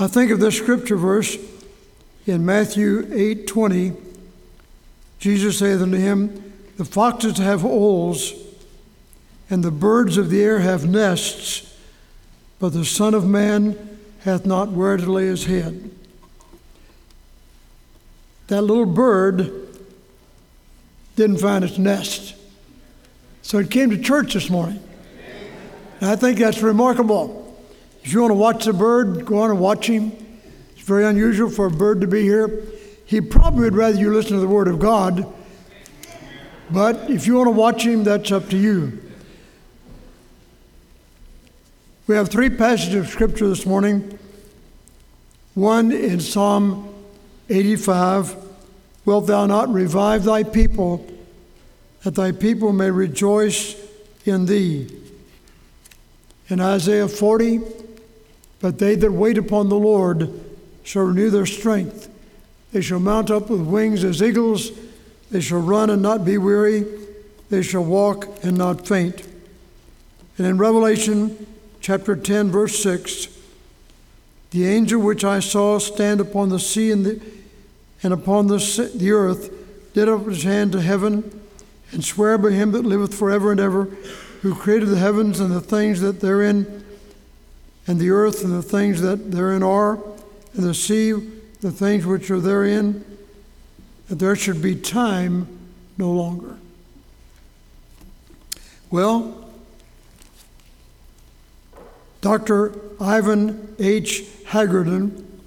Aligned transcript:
I 0.00 0.06
think 0.06 0.30
of 0.30 0.38
this 0.38 0.56
scripture 0.56 0.96
verse 0.96 1.36
in 2.24 2.46
Matthew 2.46 3.06
8:20. 3.12 3.94
Jesus 5.18 5.58
saith 5.58 5.82
unto 5.82 5.96
him, 5.96 6.52
The 6.76 6.84
foxes 6.84 7.38
have 7.38 7.62
holes, 7.62 8.32
and 9.50 9.64
the 9.64 9.72
birds 9.72 10.16
of 10.16 10.30
the 10.30 10.40
air 10.40 10.60
have 10.60 10.88
nests, 10.88 11.74
but 12.60 12.72
the 12.72 12.84
Son 12.84 13.12
of 13.12 13.26
Man 13.26 13.76
hath 14.20 14.46
not 14.46 14.70
where 14.70 14.96
to 14.96 15.10
lay 15.10 15.26
his 15.26 15.46
head. 15.46 15.90
That 18.46 18.62
little 18.62 18.86
bird 18.86 19.50
didn't 21.16 21.38
find 21.38 21.64
its 21.64 21.78
nest. 21.78 22.34
So 23.42 23.58
it 23.58 23.70
came 23.70 23.90
to 23.90 23.98
church 23.98 24.34
this 24.34 24.48
morning. 24.48 24.80
And 26.00 26.08
I 26.08 26.14
think 26.14 26.38
that's 26.38 26.62
remarkable. 26.62 27.47
If 28.08 28.14
you 28.14 28.22
want 28.22 28.30
to 28.30 28.36
watch 28.36 28.64
the 28.64 28.72
bird, 28.72 29.26
go 29.26 29.40
on 29.40 29.50
and 29.50 29.60
watch 29.60 29.86
him. 29.86 30.12
It's 30.72 30.80
very 30.80 31.04
unusual 31.04 31.50
for 31.50 31.66
a 31.66 31.70
bird 31.70 32.00
to 32.00 32.06
be 32.06 32.22
here. 32.22 32.64
He 33.04 33.20
probably 33.20 33.64
would 33.64 33.74
rather 33.74 33.98
you 33.98 34.14
listen 34.14 34.32
to 34.32 34.40
the 34.40 34.48
Word 34.48 34.66
of 34.66 34.78
God. 34.78 35.30
But 36.70 37.10
if 37.10 37.26
you 37.26 37.34
want 37.34 37.48
to 37.48 37.50
watch 37.50 37.84
him, 37.84 38.04
that's 38.04 38.32
up 38.32 38.48
to 38.48 38.56
you. 38.56 38.98
We 42.06 42.14
have 42.14 42.30
three 42.30 42.48
passages 42.48 42.94
of 42.94 43.08
Scripture 43.08 43.46
this 43.46 43.66
morning. 43.66 44.18
One 45.52 45.92
in 45.92 46.20
Psalm 46.20 46.88
85 47.50 48.36
Wilt 49.04 49.26
thou 49.26 49.44
not 49.44 49.70
revive 49.70 50.24
thy 50.24 50.44
people, 50.44 51.06
that 52.04 52.14
thy 52.14 52.32
people 52.32 52.72
may 52.72 52.90
rejoice 52.90 53.76
in 54.24 54.46
thee? 54.46 54.88
In 56.48 56.62
Isaiah 56.62 57.06
40, 57.06 57.60
but 58.60 58.78
they 58.78 58.94
that 58.96 59.12
wait 59.12 59.38
upon 59.38 59.68
the 59.68 59.76
Lord 59.76 60.30
shall 60.82 61.04
renew 61.04 61.30
their 61.30 61.46
strength. 61.46 62.08
They 62.72 62.80
shall 62.80 63.00
mount 63.00 63.30
up 63.30 63.50
with 63.50 63.60
wings 63.60 64.04
as 64.04 64.22
eagles. 64.22 64.70
They 65.30 65.40
shall 65.40 65.60
run 65.60 65.90
and 65.90 66.02
not 66.02 66.24
be 66.24 66.38
weary. 66.38 66.84
They 67.50 67.62
shall 67.62 67.84
walk 67.84 68.26
and 68.42 68.56
not 68.56 68.86
faint. 68.86 69.26
And 70.36 70.46
in 70.46 70.58
Revelation 70.58 71.46
chapter 71.80 72.16
10, 72.16 72.50
verse 72.50 72.82
6, 72.82 73.28
the 74.50 74.66
angel 74.66 75.00
which 75.00 75.24
I 75.24 75.40
saw 75.40 75.78
stand 75.78 76.20
upon 76.20 76.48
the 76.48 76.60
sea 76.60 76.90
and, 76.90 77.04
the, 77.04 77.20
and 78.02 78.12
upon 78.12 78.46
the, 78.46 78.58
the 78.94 79.10
earth 79.10 79.52
did 79.94 80.08
up 80.08 80.26
his 80.26 80.42
hand 80.42 80.72
to 80.72 80.80
heaven 80.80 81.42
and 81.92 82.04
swear 82.04 82.38
by 82.38 82.50
him 82.50 82.72
that 82.72 82.84
liveth 82.84 83.14
forever 83.14 83.50
and 83.50 83.60
ever, 83.60 83.84
who 84.42 84.54
created 84.54 84.88
the 84.88 84.98
heavens 84.98 85.40
and 85.40 85.50
the 85.50 85.60
things 85.60 86.00
that 86.00 86.20
therein 86.20 86.84
and 87.88 87.98
the 87.98 88.10
earth 88.10 88.44
and 88.44 88.52
the 88.52 88.62
things 88.62 89.00
that 89.00 89.32
therein 89.32 89.62
are, 89.62 89.94
and 90.54 90.62
the 90.62 90.74
sea, 90.74 91.12
the 91.60 91.72
things 91.72 92.04
which 92.04 92.30
are 92.30 92.38
therein, 92.38 93.02
that 94.08 94.18
there 94.18 94.36
should 94.36 94.60
be 94.60 94.76
time 94.76 95.48
no 95.96 96.12
longer. 96.12 96.58
Well, 98.90 99.50
Dr. 102.20 102.78
Ivan 103.00 103.74
H. 103.78 104.24
Hagedorn 104.46 105.40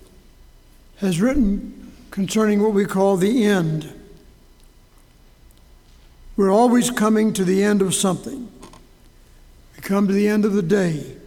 has 0.97 1.21
written 1.21 1.93
concerning 2.09 2.61
what 2.61 2.73
we 2.73 2.85
call 2.85 3.17
the 3.17 3.45
end. 3.45 3.93
We're 6.35 6.51
always 6.51 6.89
coming 6.89 7.33
to 7.33 7.43
the 7.43 7.63
end 7.63 7.83
of 7.83 7.93
something. 7.93 8.49
We 9.75 9.81
come 9.81 10.07
to 10.07 10.13
the 10.13 10.27
end 10.27 10.43
of 10.43 10.53
the 10.53 10.63
day. 10.63 11.17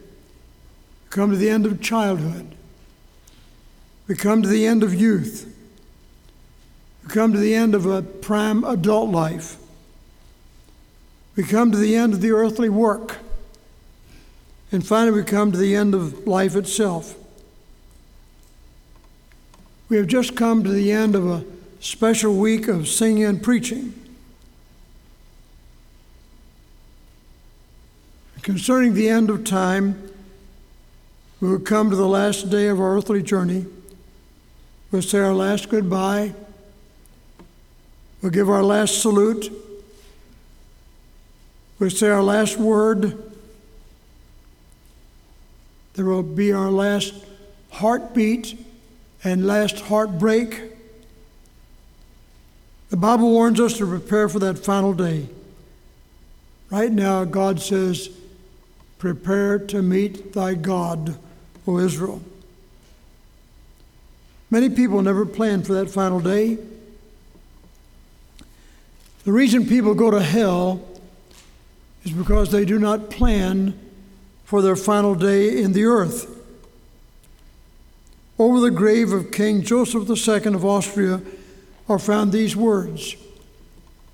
Come 1.15 1.31
to 1.31 1.37
the 1.37 1.48
end 1.48 1.65
of 1.65 1.81
childhood. 1.81 2.57
We 4.09 4.17
come 4.17 4.43
to 4.43 4.48
the 4.48 4.67
end 4.67 4.83
of 4.83 4.93
youth. 4.93 5.48
We 7.05 7.11
come 7.11 7.33
to 7.33 7.39
the 7.39 7.55
end 7.55 7.77
of 7.77 7.87
a 7.87 8.03
prime 8.03 8.65
adult 8.65 9.11
life. 9.11 9.56
We 11.37 11.44
come 11.44 11.71
to 11.71 11.78
the 11.78 11.94
end 11.94 12.15
of 12.15 12.21
the 12.21 12.33
earthly 12.33 12.69
work. 12.69 13.19
And 14.72 14.84
finally, 14.84 15.12
we 15.12 15.22
come 15.22 15.53
to 15.53 15.56
the 15.56 15.77
end 15.77 15.94
of 15.94 16.27
life 16.27 16.56
itself. 16.56 17.15
We 19.88 19.99
have 19.99 20.09
just 20.09 20.34
come 20.34 20.65
to 20.65 20.71
the 20.71 20.91
end 20.91 21.15
of 21.15 21.28
a 21.28 21.44
special 21.78 22.34
week 22.34 22.67
of 22.67 22.88
singing 22.88 23.22
and 23.22 23.41
preaching. 23.41 23.94
Concerning 28.43 28.94
the 28.94 29.09
end 29.09 29.31
of 29.31 29.44
time, 29.44 30.11
we 31.41 31.49
will 31.49 31.61
come 31.61 31.91
to 31.91 31.97
the 31.97 32.09
last 32.09 32.50
day 32.50 32.69
of 32.69 32.81
our 32.81 32.97
earthly 32.97 33.22
journey. 33.22 33.67
We'll 34.91 35.03
say 35.03 35.19
our 35.19 35.34
last 35.34 35.69
goodbye. 35.69 36.34
We'll 38.22 38.33
give 38.33 38.49
our 38.49 38.62
last 38.62 39.03
salute. 39.03 39.53
We'll 41.78 41.91
say 41.91 42.09
our 42.09 42.23
last 42.23 42.56
word. 42.56 43.21
There 45.94 46.05
will 46.05 46.23
be 46.23 46.53
our 46.53 46.71
last 46.71 47.15
heartbeat 47.71 48.59
and 49.23 49.47
last 49.47 49.81
heartbreak. 49.81 50.73
The 52.91 52.97
Bible 52.97 53.31
warns 53.31 53.59
us 53.61 53.77
to 53.78 53.87
prepare 53.87 54.28
for 54.28 54.39
that 54.39 54.59
final 54.59 54.93
day. 54.93 55.28
Right 56.71 56.93
now, 56.93 57.25
God 57.25 57.61
says, 57.61 58.09
Prepare 58.99 59.59
to 59.59 59.83
meet 59.83 60.33
thy 60.33 60.55
God. 60.55 61.19
O 61.66 61.78
Israel. 61.78 62.22
Many 64.50 64.69
people 64.69 65.02
never 65.02 65.26
plan 65.26 65.62
for 65.62 65.72
that 65.75 65.91
final 65.91 66.20
day. 66.20 66.58
The 69.25 69.32
reason 69.32 69.66
people 69.66 69.94
go 69.94 70.10
to 70.10 70.20
hell 70.20 70.80
is 72.04 72.12
because 72.12 72.50
they 72.50 72.64
do 72.64 72.78
not 72.78 73.10
plan 73.10 73.78
for 74.44 74.60
their 74.60 74.76
final 74.76 75.14
day 75.14 75.60
in 75.60 75.72
the 75.72 75.84
earth. 75.84 76.30
Over 78.38 78.60
the 78.60 78.70
grave 78.70 79.12
of 79.12 79.32
King 79.32 79.62
Joseph 79.62 80.08
II 80.08 80.54
of 80.54 80.64
Austria 80.64 81.22
are 81.88 81.98
found 81.98 82.32
these 82.32 82.54
words 82.56 83.16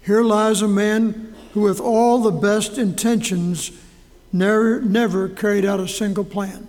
Here 0.03 0.23
lies 0.23 0.63
a 0.63 0.69
man 0.69 1.35
who, 1.53 1.63
with 1.63 1.81
all 1.81 2.23
the 2.23 2.31
best 2.31 2.79
intentions, 2.79 3.73
never, 4.33 4.81
never 4.81 5.29
carried 5.29 5.65
out 5.65 5.81
a 5.81 5.89
single 5.89 6.25
plan. 6.25 6.69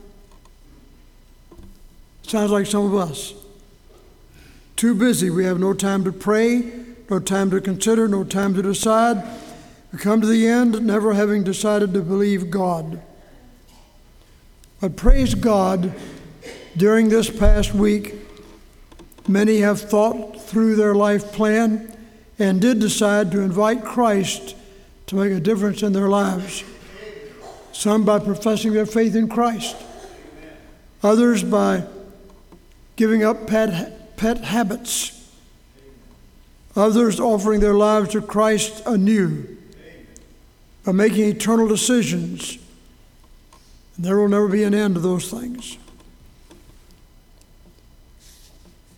Sounds 2.23 2.51
like 2.51 2.65
some 2.65 2.85
of 2.85 2.95
us. 2.95 3.33
Too 4.75 4.95
busy. 4.95 5.29
We 5.29 5.45
have 5.45 5.59
no 5.59 5.73
time 5.73 6.03
to 6.05 6.11
pray, 6.11 6.71
no 7.09 7.19
time 7.19 7.51
to 7.51 7.61
consider, 7.61 8.07
no 8.07 8.23
time 8.23 8.53
to 8.55 8.61
decide. 8.61 9.23
We 9.91 9.99
come 9.99 10.21
to 10.21 10.27
the 10.27 10.47
end 10.47 10.81
never 10.85 11.13
having 11.13 11.43
decided 11.43 11.93
to 11.93 12.01
believe 12.01 12.49
God. 12.49 13.01
But 14.79 14.95
praise 14.95 15.35
God, 15.35 15.93
during 16.75 17.09
this 17.09 17.29
past 17.29 17.73
week, 17.75 18.15
many 19.27 19.57
have 19.59 19.79
thought 19.79 20.41
through 20.41 20.75
their 20.75 20.95
life 20.95 21.31
plan 21.33 21.95
and 22.39 22.59
did 22.59 22.79
decide 22.79 23.31
to 23.31 23.41
invite 23.41 23.83
Christ 23.83 24.55
to 25.07 25.15
make 25.15 25.31
a 25.31 25.39
difference 25.39 25.83
in 25.83 25.93
their 25.93 26.07
lives. 26.07 26.63
Some 27.73 28.05
by 28.05 28.19
professing 28.19 28.73
their 28.73 28.85
faith 28.85 29.15
in 29.15 29.27
Christ, 29.27 29.75
others 31.03 31.43
by 31.43 31.83
giving 33.01 33.23
up 33.23 33.47
pet, 33.47 34.15
pet 34.15 34.37
habits, 34.43 35.27
others 36.75 37.19
offering 37.19 37.59
their 37.59 37.73
lives 37.73 38.09
to 38.09 38.21
Christ 38.21 38.83
anew 38.85 39.57
by 40.85 40.91
making 40.91 41.27
eternal 41.27 41.67
decisions. 41.67 42.59
And 43.95 44.05
there 44.05 44.19
will 44.19 44.27
never 44.27 44.47
be 44.47 44.61
an 44.61 44.75
end 44.75 44.93
to 44.93 45.01
those 45.01 45.31
things. 45.31 45.79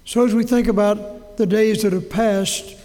So, 0.03 0.25
as 0.25 0.35
we 0.35 0.43
think 0.43 0.67
about 0.67 1.37
the 1.37 1.45
days 1.45 1.83
that 1.83 1.93
have 1.93 2.09
passed, 2.09 2.75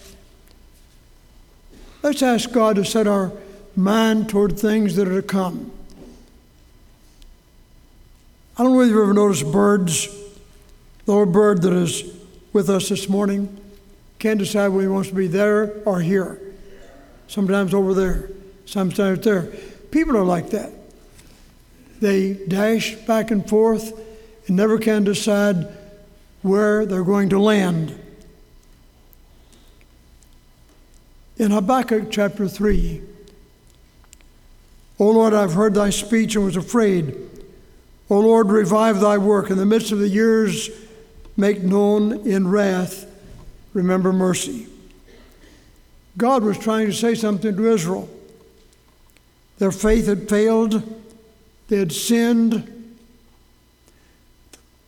let's 2.05 2.23
ask 2.23 2.53
God 2.53 2.77
to 2.77 2.85
set 2.85 3.09
our 3.09 3.33
mind 3.75 4.29
toward 4.29 4.57
things 4.57 4.95
that 4.95 5.09
are 5.09 5.21
to 5.21 5.27
come. 5.27 5.73
I 8.57 8.63
don't 8.63 8.75
know 8.75 8.79
whether 8.79 8.93
you've 8.93 9.03
ever 9.03 9.13
noticed 9.13 9.51
birds 9.51 10.07
little 11.13 11.27
bird 11.27 11.63
that 11.63 11.73
is 11.73 12.05
with 12.53 12.69
us 12.69 12.89
this 12.89 13.09
morning 13.09 13.59
can't 14.19 14.39
decide 14.39 14.69
whether 14.69 14.83
he 14.83 14.89
wants 14.89 15.09
to 15.09 15.15
be 15.15 15.27
there 15.27 15.81
or 15.85 16.01
here. 16.01 16.41
Sometimes 17.29 17.73
over 17.73 17.95
there, 17.95 18.31
sometimes 18.67 19.25
there. 19.25 19.43
People 19.91 20.17
are 20.17 20.25
like 20.25 20.51
that. 20.51 20.73
They 22.01 22.35
dash 22.35 22.95
back 22.95 23.31
and 23.31 23.49
forth 23.49 23.93
and 24.47 24.57
never 24.57 24.79
can 24.79 25.05
decide 25.05 25.69
where 26.43 26.85
they're 26.85 27.05
going 27.05 27.31
to 27.31 27.41
land. 27.41 27.99
In 31.37 31.53
Habakkuk 31.53 32.11
chapter 32.11 32.49
3, 32.49 33.03
O 34.99 35.11
Lord, 35.11 35.33
I've 35.33 35.53
heard 35.53 35.75
thy 35.75 35.91
speech 35.91 36.35
and 36.35 36.45
was 36.45 36.57
afraid. 36.57 37.17
O 38.11 38.19
Lord, 38.21 38.51
revive 38.51 39.01
thy 39.01 39.17
work. 39.19 39.51
In 39.51 39.57
the 39.57 39.67
midst 39.67 39.93
of 39.93 40.01
the 40.01 40.09
years, 40.09 40.69
make 41.39 41.63
known 41.63 42.27
in 42.27 42.49
wrath, 42.49 43.07
remember 43.73 44.13
mercy. 44.13 44.67
God 46.19 46.43
was 46.43 46.59
trying 46.59 46.87
to 46.89 46.93
say 46.93 47.15
something 47.15 47.57
to 47.57 47.73
Israel. 47.73 48.11
Their 49.59 49.71
faith 49.71 50.07
had 50.07 50.29
failed, 50.29 50.83
they 51.69 51.79
had 51.79 51.93
sinned. 51.93 52.75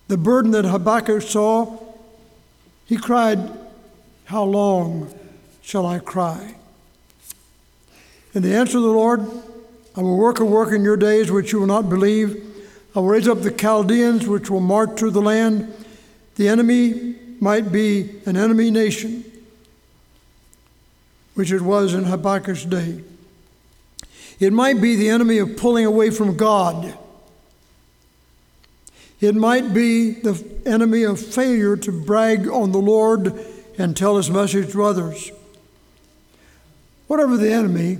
The 0.08 0.17
burden 0.17 0.50
that 0.50 0.64
Habakkuk 0.64 1.23
saw, 1.23 1.79
he 2.85 2.97
cried, 2.97 3.38
How 4.25 4.43
long 4.43 5.14
shall 5.62 5.87
I 5.87 6.00
cry? 6.00 6.56
And 8.35 8.43
the 8.43 8.55
answer 8.55 8.79
of 8.79 8.85
the 8.85 8.91
Lord, 8.91 9.20
I 9.97 10.02
will 10.02 10.17
work 10.17 10.41
a 10.41 10.44
work 10.44 10.73
in 10.73 10.82
your 10.82 10.97
days 10.97 11.31
which 11.31 11.52
you 11.52 11.61
will 11.61 11.69
not 11.69 11.88
believe. 11.88 12.44
I 12.97 12.99
will 12.99 13.08
raise 13.08 13.29
up 13.29 13.43
the 13.43 13.52
Chaldeans 13.52 14.26
which 14.26 14.50
will 14.50 14.61
march 14.61 14.99
through 14.99 15.12
the 15.12 15.23
land. 15.23 15.73
The 16.36 16.48
enemy 16.48 17.16
might 17.40 17.72
be 17.72 18.20
an 18.26 18.36
enemy 18.36 18.70
nation, 18.70 19.24
which 21.34 21.52
it 21.52 21.62
was 21.62 21.94
in 21.94 22.04
Habakkuk's 22.04 22.64
day. 22.64 23.02
It 24.38 24.52
might 24.52 24.80
be 24.80 24.96
the 24.96 25.10
enemy 25.10 25.38
of 25.38 25.56
pulling 25.56 25.84
away 25.84 26.10
from 26.10 26.36
God. 26.36 26.94
It 29.20 29.34
might 29.34 29.74
be 29.74 30.12
the 30.12 30.42
enemy 30.64 31.02
of 31.02 31.20
failure 31.20 31.76
to 31.76 31.92
brag 31.92 32.48
on 32.48 32.72
the 32.72 32.78
Lord 32.78 33.38
and 33.76 33.96
tell 33.96 34.16
his 34.16 34.30
message 34.30 34.72
to 34.72 34.82
others. 34.82 35.30
Whatever 37.06 37.36
the 37.36 37.52
enemy, 37.52 37.98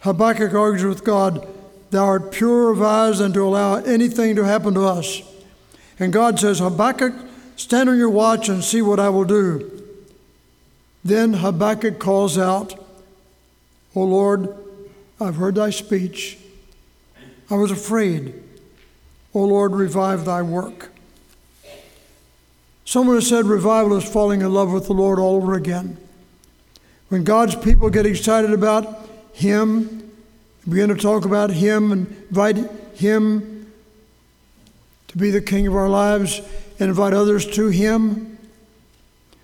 Habakkuk 0.00 0.54
argues 0.54 0.84
with 0.84 1.04
God, 1.04 1.46
Thou 1.90 2.04
art 2.04 2.32
pure 2.32 2.70
of 2.70 2.82
eyes 2.82 3.18
than 3.18 3.32
to 3.34 3.42
allow 3.42 3.76
anything 3.76 4.34
to 4.36 4.44
happen 4.44 4.74
to 4.74 4.84
us. 4.84 5.22
And 5.98 6.12
God 6.12 6.38
says, 6.40 6.58
Habakkuk, 6.58 7.14
stand 7.56 7.88
on 7.88 7.98
your 7.98 8.10
watch 8.10 8.48
and 8.48 8.64
see 8.64 8.82
what 8.82 8.98
I 8.98 9.08
will 9.08 9.24
do. 9.24 9.70
Then 11.04 11.34
Habakkuk 11.34 11.98
calls 11.98 12.38
out, 12.38 12.74
O 13.94 14.02
Lord, 14.02 14.54
I've 15.20 15.36
heard 15.36 15.54
thy 15.54 15.70
speech. 15.70 16.38
I 17.50 17.54
was 17.54 17.70
afraid. 17.70 18.42
O 19.34 19.44
Lord, 19.44 19.72
revive 19.72 20.24
thy 20.24 20.42
work. 20.42 20.90
Someone 22.84 23.16
has 23.16 23.28
said 23.28 23.46
revival 23.46 23.96
is 23.96 24.04
falling 24.04 24.40
in 24.40 24.52
love 24.52 24.72
with 24.72 24.86
the 24.86 24.92
Lord 24.92 25.18
all 25.18 25.36
over 25.36 25.54
again. 25.54 25.96
When 27.08 27.24
God's 27.24 27.54
people 27.54 27.90
get 27.90 28.06
excited 28.06 28.52
about 28.52 29.08
Him, 29.32 30.10
begin 30.68 30.88
to 30.88 30.94
talk 30.94 31.24
about 31.24 31.50
Him 31.50 31.92
and 31.92 32.06
invite 32.28 32.56
Him 32.94 33.53
to 35.14 35.18
be 35.18 35.30
the 35.30 35.40
King 35.40 35.68
of 35.68 35.76
our 35.76 35.88
lives 35.88 36.40
and 36.80 36.88
invite 36.88 37.12
others 37.12 37.46
to 37.46 37.68
Him. 37.68 38.36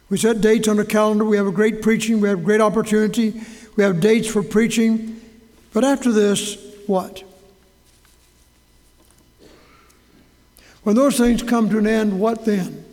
We 0.08 0.18
set 0.18 0.40
dates 0.40 0.66
on 0.66 0.76
the 0.76 0.84
calendar. 0.84 1.24
We 1.24 1.36
have 1.36 1.46
a 1.46 1.52
great 1.52 1.80
preaching. 1.80 2.20
We 2.20 2.28
have 2.28 2.42
great 2.42 2.60
opportunity. 2.60 3.40
We 3.76 3.84
have 3.84 4.00
dates 4.00 4.26
for 4.26 4.42
preaching. 4.42 5.20
But 5.72 5.84
after 5.84 6.10
this, 6.10 6.58
what? 6.88 7.22
When 10.82 10.96
those 10.96 11.16
things 11.16 11.40
come 11.44 11.70
to 11.70 11.78
an 11.78 11.86
end, 11.86 12.18
what 12.18 12.44
then? 12.44 12.84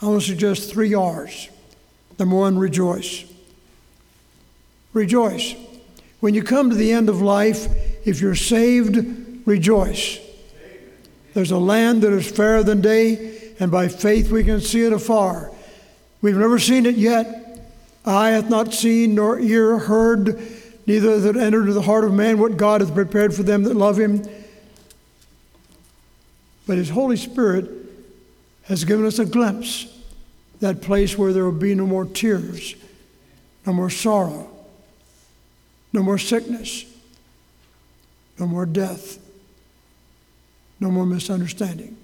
I 0.00 0.06
want 0.06 0.22
to 0.22 0.26
suggest 0.26 0.72
three 0.72 0.94
R's. 0.94 1.50
Number 2.18 2.36
one, 2.36 2.58
rejoice. 2.58 3.26
Rejoice. 4.94 5.56
When 6.20 6.32
you 6.32 6.42
come 6.42 6.70
to 6.70 6.76
the 6.76 6.92
end 6.92 7.10
of 7.10 7.20
life, 7.20 7.66
if 8.06 8.22
you're 8.22 8.34
saved, 8.34 8.96
rejoice. 9.46 10.23
There's 11.34 11.50
a 11.50 11.58
land 11.58 12.02
that 12.02 12.12
is 12.12 12.30
fairer 12.30 12.62
than 12.62 12.80
day, 12.80 13.54
and 13.60 13.70
by 13.70 13.88
faith 13.88 14.30
we 14.30 14.44
can 14.44 14.60
see 14.60 14.84
it 14.84 14.92
afar. 14.92 15.50
We've 16.22 16.36
never 16.36 16.58
seen 16.58 16.86
it 16.86 16.94
yet. 16.94 17.60
Eye 18.06 18.30
hath 18.30 18.48
not 18.48 18.72
seen, 18.72 19.14
nor 19.14 19.38
ear 19.38 19.78
heard, 19.78 20.40
neither 20.86 21.20
that 21.20 21.36
entered 21.36 21.62
into 21.62 21.72
the 21.72 21.82
heart 21.82 22.04
of 22.04 22.12
man 22.14 22.38
what 22.38 22.56
God 22.56 22.80
hath 22.80 22.94
prepared 22.94 23.34
for 23.34 23.42
them 23.42 23.64
that 23.64 23.74
love 23.74 23.98
him. 23.98 24.22
But 26.66 26.78
his 26.78 26.90
Holy 26.90 27.16
Spirit 27.16 27.70
has 28.64 28.84
given 28.84 29.04
us 29.04 29.18
a 29.18 29.26
glimpse 29.26 29.86
that 30.60 30.80
place 30.80 31.18
where 31.18 31.32
there 31.32 31.44
will 31.44 31.52
be 31.52 31.74
no 31.74 31.86
more 31.86 32.06
tears, 32.06 32.74
no 33.66 33.72
more 33.72 33.90
sorrow, 33.90 34.48
no 35.92 36.02
more 36.02 36.18
sickness. 36.18 36.86
No 38.38 38.46
more 38.46 38.66
death. 38.66 39.18
No 40.80 40.90
more 40.90 41.06
misunderstanding. 41.06 41.96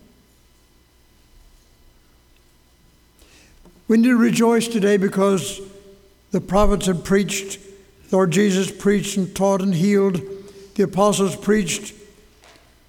We 3.89 3.97
need 3.97 4.09
to 4.09 4.17
rejoice 4.17 4.69
today 4.69 4.97
because 4.97 5.61
the 6.31 6.41
prophets 6.41 6.87
have 6.87 7.03
preached, 7.03 7.59
Lord 8.13 8.31
Jesus 8.31 8.71
preached 8.71 9.17
and 9.17 9.35
taught 9.35 9.63
and 9.63 9.75
healed, 9.75 10.21
the 10.77 10.85
apostles 10.85 11.35
preached, 11.35 11.93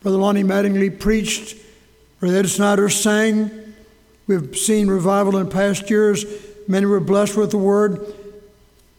Brother 0.01 0.18
Lonnie 0.18 0.44
Mattingly 0.44 1.00
preached, 1.00 1.56
Brother 2.19 2.38
Ed 2.38 2.50
Snyder 2.50 2.88
sang. 2.88 3.74
We've 4.27 4.56
seen 4.56 4.88
revival 4.88 5.38
in 5.38 5.50
past 5.50 5.89
years. 5.89 6.24
Many 6.68 6.86
were 6.86 7.00
blessed 7.00 7.36
with 7.36 7.51
the 7.51 7.57
word. 7.57 8.13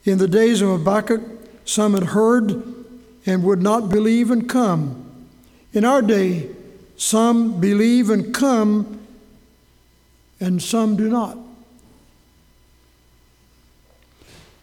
In 0.03 0.17
the 0.17 0.27
days 0.27 0.61
of 0.61 0.69
Habakkuk, 0.69 1.21
some 1.65 1.93
had 1.93 2.03
heard 2.03 2.51
and 3.25 3.43
would 3.43 3.61
not 3.61 3.89
believe 3.89 4.29
and 4.29 4.49
come. 4.49 4.99
In 5.71 5.85
our 5.85 6.01
day, 6.01 6.49
some 6.97 7.59
believe 7.59 8.09
and 8.09 8.33
come, 8.33 8.99
and 10.39 10.61
some 10.61 10.95
do 10.95 11.09
not. 11.09 11.37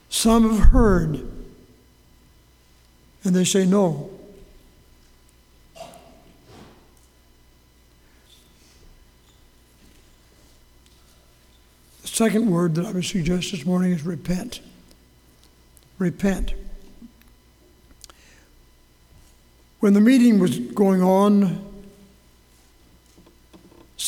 Some 0.09 0.51
have 0.51 0.69
heard, 0.71 1.21
and 3.25 3.35
they 3.35 3.45
say 3.45 3.65
no. 3.65 4.11
The 12.03 12.09
second 12.09 12.51
word 12.51 12.75
that 12.75 12.87
I 12.87 12.93
would 12.93 13.05
suggest 13.05 13.53
this 13.53 13.65
morning 13.65 13.93
is 13.93 14.03
repent. 14.03 14.61
Repent. 15.99 16.55
When 19.79 19.95
the 19.95 20.01
meeting 20.01 20.39
was 20.39 20.59
going 20.59 21.03
on, 21.03 21.70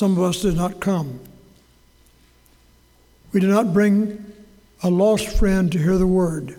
some 0.02 0.18
of 0.18 0.24
us 0.24 0.42
did 0.42 0.56
not 0.56 0.80
come. 0.80 1.20
We 3.32 3.38
did 3.38 3.50
not 3.50 3.72
bring 3.72 4.32
a 4.82 4.90
lost 4.90 5.28
friend 5.28 5.70
to 5.70 5.78
hear 5.78 5.96
the 5.96 6.08
word. 6.08 6.58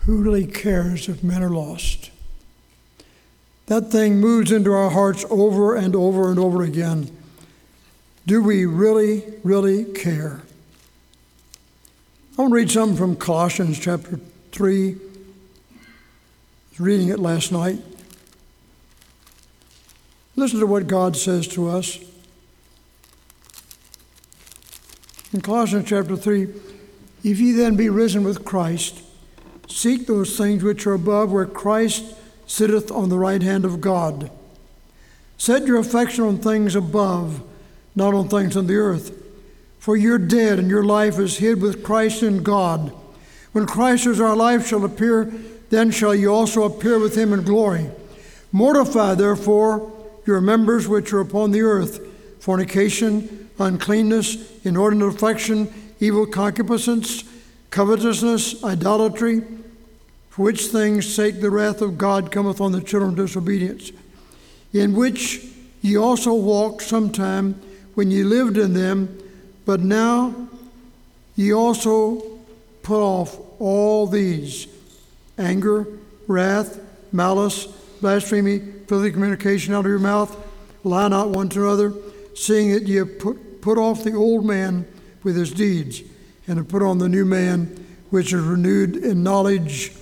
Who 0.00 0.20
really 0.20 0.46
cares 0.46 1.08
if 1.08 1.24
men 1.24 1.42
are 1.42 1.48
lost? 1.48 2.10
That 3.68 3.90
thing 3.90 4.20
moves 4.20 4.52
into 4.52 4.70
our 4.70 4.90
hearts 4.90 5.24
over 5.30 5.74
and 5.74 5.96
over 5.96 6.28
and 6.28 6.38
over 6.38 6.62
again. 6.62 7.10
Do 8.26 8.42
we 8.42 8.66
really, 8.66 9.24
really 9.42 9.86
care? 9.86 10.42
I 12.36 12.42
want 12.42 12.50
to 12.50 12.54
read 12.54 12.70
something 12.70 12.98
from 12.98 13.16
Colossians 13.16 13.78
chapter 13.78 14.20
3, 14.52 14.90
I 14.90 14.96
was 16.68 16.80
reading 16.80 17.08
it 17.08 17.18
last 17.18 17.50
night. 17.50 17.78
Listen 20.38 20.60
to 20.60 20.66
what 20.68 20.86
God 20.86 21.16
says 21.16 21.48
to 21.48 21.68
us. 21.68 21.98
In 25.32 25.40
Colossians 25.40 25.88
chapter 25.88 26.16
3, 26.16 26.46
if 27.24 27.40
ye 27.40 27.50
then 27.50 27.74
be 27.74 27.88
risen 27.88 28.22
with 28.22 28.44
Christ, 28.44 29.02
seek 29.66 30.06
those 30.06 30.38
things 30.38 30.62
which 30.62 30.86
are 30.86 30.92
above, 30.92 31.32
where 31.32 31.44
Christ 31.44 32.14
sitteth 32.46 32.92
on 32.92 33.08
the 33.08 33.18
right 33.18 33.42
hand 33.42 33.64
of 33.64 33.80
God. 33.80 34.30
Set 35.38 35.66
your 35.66 35.80
affection 35.80 36.22
on 36.22 36.38
things 36.38 36.76
above, 36.76 37.42
not 37.96 38.14
on 38.14 38.28
things 38.28 38.56
on 38.56 38.68
the 38.68 38.76
earth. 38.76 39.20
For 39.80 39.96
you're 39.96 40.18
dead, 40.18 40.60
and 40.60 40.70
your 40.70 40.84
life 40.84 41.18
is 41.18 41.38
hid 41.38 41.60
with 41.60 41.82
Christ 41.82 42.22
in 42.22 42.44
God. 42.44 42.92
When 43.50 43.66
Christ, 43.66 44.06
as 44.06 44.20
our 44.20 44.36
life, 44.36 44.68
shall 44.68 44.84
appear, 44.84 45.32
then 45.70 45.90
shall 45.90 46.14
you 46.14 46.32
also 46.32 46.62
appear 46.62 47.00
with 47.00 47.16
him 47.16 47.32
in 47.32 47.42
glory. 47.42 47.90
Mortify, 48.52 49.16
therefore, 49.16 49.97
your 50.28 50.42
members 50.42 50.86
which 50.86 51.10
are 51.14 51.20
upon 51.20 51.52
the 51.52 51.62
earth. 51.62 52.06
Fornication, 52.38 53.48
uncleanness, 53.58 54.36
inordinate 54.62 55.14
affection, 55.14 55.72
evil 56.00 56.26
concupiscence, 56.26 57.24
covetousness, 57.70 58.62
idolatry, 58.62 59.42
for 60.28 60.42
which 60.42 60.66
things 60.66 61.12
sake 61.12 61.40
the 61.40 61.50
wrath 61.50 61.80
of 61.80 61.96
God 61.96 62.30
cometh 62.30 62.60
on 62.60 62.72
the 62.72 62.82
children 62.82 63.12
of 63.12 63.16
disobedience, 63.16 63.90
in 64.74 64.94
which 64.94 65.46
ye 65.80 65.96
also 65.96 66.34
walked 66.34 66.82
sometime 66.82 67.54
when 67.94 68.10
ye 68.10 68.22
lived 68.22 68.58
in 68.58 68.74
them, 68.74 69.18
but 69.64 69.80
now 69.80 70.34
ye 71.36 71.54
also 71.54 72.20
put 72.82 73.00
off 73.00 73.38
all 73.58 74.06
these 74.06 74.68
anger, 75.38 75.86
wrath, 76.26 76.78
malice, 77.12 77.64
blasphemy, 78.02 78.60
filthy 78.88 79.12
communication 79.12 79.74
out 79.74 79.80
of 79.80 79.90
your 79.90 79.98
mouth. 79.98 80.34
Lie 80.82 81.08
not 81.08 81.28
one 81.28 81.50
to 81.50 81.60
another, 81.60 81.92
seeing 82.34 82.72
that 82.72 82.84
ye 82.84 82.96
have 82.96 83.18
put, 83.18 83.60
put 83.60 83.76
off 83.76 84.02
the 84.02 84.14
old 84.14 84.46
man 84.46 84.86
with 85.22 85.36
his 85.36 85.52
deeds, 85.52 86.00
and 86.46 86.56
have 86.56 86.68
put 86.68 86.82
on 86.82 86.98
the 86.98 87.08
new 87.08 87.26
man, 87.26 87.86
which 88.08 88.32
is 88.32 88.42
renewed 88.42 88.96
in 88.96 89.22
knowledge 89.22 89.92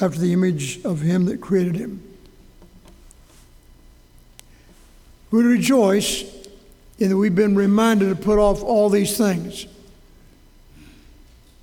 after 0.00 0.18
the 0.18 0.32
image 0.32 0.84
of 0.84 1.00
him 1.00 1.24
that 1.24 1.40
created 1.40 1.76
him. 1.76 2.02
We 5.30 5.42
rejoice 5.42 6.24
in 6.98 7.08
that 7.08 7.16
we've 7.16 7.34
been 7.34 7.56
reminded 7.56 8.10
to 8.10 8.16
put 8.16 8.38
off 8.38 8.62
all 8.62 8.90
these 8.90 9.16
things 9.16 9.66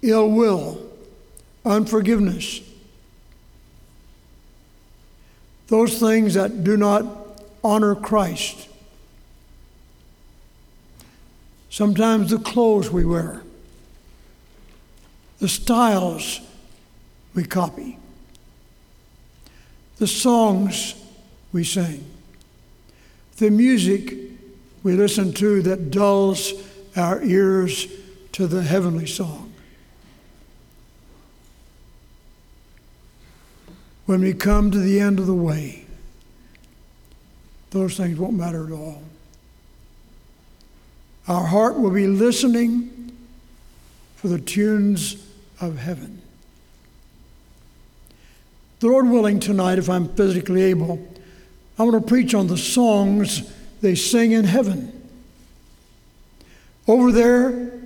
ill 0.01 0.29
will, 0.29 0.81
unforgiveness, 1.65 2.61
those 5.69 5.99
things 5.99 6.33
that 6.33 6.63
do 6.63 6.75
not 6.75 7.05
honor 7.63 7.95
Christ. 7.95 8.67
Sometimes 11.69 12.31
the 12.31 12.39
clothes 12.39 12.91
we 12.91 13.05
wear, 13.05 13.43
the 15.39 15.47
styles 15.47 16.41
we 17.35 17.43
copy, 17.43 17.97
the 19.97 20.07
songs 20.07 20.95
we 21.53 21.63
sing, 21.63 22.03
the 23.38 23.51
music 23.51 24.15
we 24.81 24.93
listen 24.93 25.31
to 25.33 25.61
that 25.61 25.91
dulls 25.91 26.53
our 26.95 27.21
ears 27.21 27.88
to 28.31 28.47
the 28.47 28.63
heavenly 28.63 29.05
song. 29.05 29.48
When 34.09 34.21
we 34.21 34.33
come 34.33 34.71
to 34.71 34.79
the 34.79 34.99
end 34.99 35.19
of 35.19 35.27
the 35.27 35.35
way, 35.35 35.85
those 37.69 37.95
things 37.95 38.17
won't 38.17 38.33
matter 38.33 38.65
at 38.65 38.71
all. 38.71 39.03
Our 41.27 41.45
heart 41.45 41.77
will 41.77 41.91
be 41.91 42.07
listening 42.07 43.15
for 44.15 44.29
the 44.29 44.39
tunes 44.39 45.23
of 45.61 45.77
heaven. 45.77 46.23
The 48.79 48.87
Lord 48.87 49.07
willing, 49.09 49.39
tonight, 49.39 49.77
if 49.77 49.91
I'm 49.91 50.09
physically 50.15 50.63
able, 50.63 51.07
I 51.77 51.83
want 51.83 52.01
to 52.01 52.01
preach 52.01 52.33
on 52.33 52.47
the 52.47 52.57
songs 52.57 53.53
they 53.81 53.93
sing 53.93 54.31
in 54.31 54.45
heaven. 54.45 55.07
Over 56.87 57.11
there, 57.11 57.79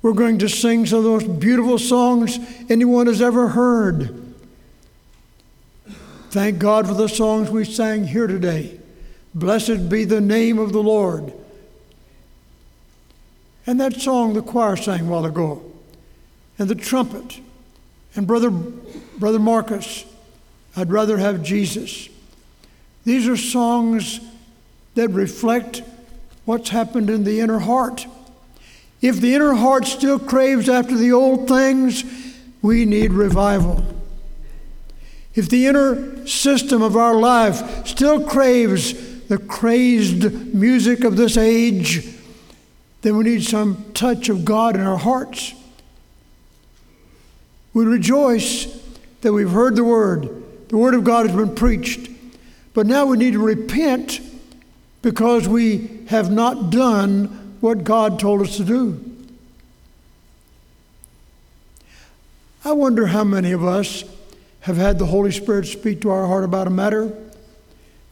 we're 0.00 0.14
going 0.14 0.38
to 0.38 0.48
sing 0.48 0.86
some 0.86 1.00
of 1.00 1.04
the 1.04 1.10
most 1.10 1.38
beautiful 1.38 1.78
songs 1.78 2.38
anyone 2.70 3.08
has 3.08 3.20
ever 3.20 3.48
heard. 3.48 4.27
Thank 6.30 6.58
God 6.58 6.86
for 6.86 6.94
the 6.94 7.08
songs 7.08 7.48
we 7.48 7.64
sang 7.64 8.04
here 8.04 8.26
today. 8.26 8.78
Blessed 9.34 9.88
be 9.88 10.04
the 10.04 10.20
name 10.20 10.58
of 10.58 10.72
the 10.72 10.82
Lord. 10.82 11.32
And 13.66 13.80
that 13.80 13.94
song 13.94 14.34
the 14.34 14.42
choir 14.42 14.76
sang 14.76 15.06
a 15.06 15.10
while 15.10 15.24
ago, 15.24 15.62
and 16.58 16.68
the 16.68 16.74
trumpet, 16.74 17.40
and 18.14 18.26
Brother, 18.26 18.50
Brother 18.50 19.38
Marcus, 19.38 20.04
I'd 20.76 20.90
rather 20.90 21.16
have 21.16 21.42
Jesus. 21.42 22.08
These 23.04 23.26
are 23.26 23.36
songs 23.36 24.20
that 24.96 25.08
reflect 25.08 25.82
what's 26.44 26.68
happened 26.68 27.08
in 27.08 27.24
the 27.24 27.40
inner 27.40 27.58
heart. 27.58 28.06
If 29.00 29.20
the 29.20 29.34
inner 29.34 29.54
heart 29.54 29.86
still 29.86 30.18
craves 30.18 30.68
after 30.68 30.96
the 30.96 31.12
old 31.12 31.48
things, 31.48 32.04
we 32.60 32.84
need 32.84 33.12
revival. 33.12 33.84
If 35.38 35.48
the 35.48 35.68
inner 35.68 36.26
system 36.26 36.82
of 36.82 36.96
our 36.96 37.14
life 37.14 37.86
still 37.86 38.26
craves 38.26 39.28
the 39.28 39.38
crazed 39.38 40.52
music 40.52 41.04
of 41.04 41.16
this 41.16 41.36
age, 41.36 42.04
then 43.02 43.16
we 43.16 43.22
need 43.22 43.44
some 43.44 43.84
touch 43.94 44.28
of 44.30 44.44
God 44.44 44.74
in 44.74 44.82
our 44.82 44.96
hearts. 44.96 45.54
We 47.72 47.84
rejoice 47.84 48.66
that 49.20 49.32
we've 49.32 49.52
heard 49.52 49.76
the 49.76 49.84
word. 49.84 50.68
The 50.70 50.76
word 50.76 50.94
of 50.94 51.04
God 51.04 51.26
has 51.26 51.36
been 51.36 51.54
preached. 51.54 52.10
But 52.74 52.88
now 52.88 53.06
we 53.06 53.16
need 53.16 53.34
to 53.34 53.38
repent 53.38 54.20
because 55.02 55.46
we 55.46 56.00
have 56.08 56.32
not 56.32 56.70
done 56.70 57.58
what 57.60 57.84
God 57.84 58.18
told 58.18 58.42
us 58.42 58.56
to 58.56 58.64
do. 58.64 59.04
I 62.64 62.72
wonder 62.72 63.06
how 63.06 63.22
many 63.22 63.52
of 63.52 63.62
us 63.62 64.02
have 64.60 64.76
had 64.76 64.98
the 64.98 65.06
Holy 65.06 65.30
Spirit 65.30 65.66
speak 65.66 66.00
to 66.02 66.10
our 66.10 66.26
heart 66.26 66.44
about 66.44 66.66
a 66.66 66.70
matter, 66.70 67.16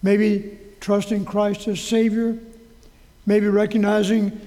maybe 0.03 0.59
trusting 0.81 1.25
Christ 1.25 1.67
as 1.69 1.81
Savior, 1.81 2.39
maybe 3.27 3.49
recognizing 3.49 4.41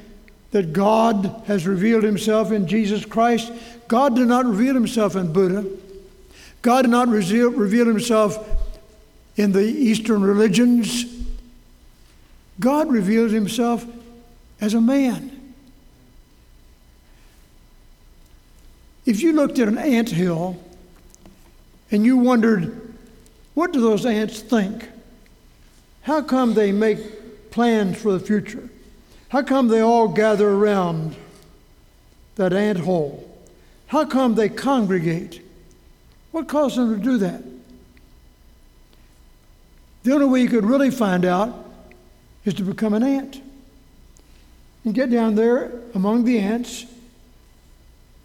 that 0.51 0.74
God 0.74 1.44
has 1.46 1.68
revealed 1.68 2.03
Himself 2.03 2.51
in 2.51 2.68
Jesus 2.68 3.06
Christ. 3.06 3.51
God 3.88 4.15
did 4.15 4.27
not 4.27 4.46
reveal 4.46 4.74
Himself 4.74 5.15
in 5.15 5.32
Buddha. 5.34 5.70
God 6.62 6.84
did 6.84 6.91
not 6.91 7.08
reveal, 7.08 7.51
reveal 7.51 7.86
Himself 7.86 8.38
in 9.36 9.51
the 9.51 9.63
Eastern 9.63 10.22
religions. 10.22 11.06
God 12.60 12.91
revealed 12.91 13.32
Himself 13.32 13.86
as 14.60 14.74
a 14.74 14.82
man. 14.82 15.53
If 19.06 19.22
you 19.22 19.34
looked 19.34 19.60
at 19.60 19.68
an 19.68 19.77
ant 19.77 20.10
hill 20.10 20.62
and 21.91 22.05
you 22.05 22.17
wondered, 22.17 22.93
what 23.53 23.74
do 23.74 23.81
those 23.81 24.05
ants 24.05 24.41
think? 24.41 24.88
How 26.03 26.22
come 26.22 26.53
they 26.53 26.72
make 26.72 27.51
plans 27.51 28.01
for 28.01 28.12
the 28.12 28.19
future? 28.19 28.69
How 29.29 29.41
come 29.41 29.67
they 29.67 29.81
all 29.81 30.08
gather 30.08 30.50
around 30.50 31.15
that 32.36 32.53
ant 32.53 32.79
hole? 32.79 33.25
How 33.88 34.05
come 34.05 34.36
they 34.36 34.50
congregate? 34.50 35.41
What 36.31 36.48
caused 36.48 36.77
them 36.77 36.98
to 36.98 37.03
do 37.03 37.17
that? 37.17 37.43
The 40.03 40.13
only 40.13 40.27
way 40.27 40.41
you 40.41 40.50
could 40.50 40.65
really 40.65 40.91
find 40.91 41.25
out 41.25 41.65
is 42.46 42.53
to 42.55 42.63
become 42.63 42.93
an 42.93 43.03
ant. 43.03 43.41
And 44.86 44.93
get 44.93 45.12
down 45.12 45.36
there 45.36 45.72
among 45.93 46.24
the 46.24 46.39
ants, 46.39 46.86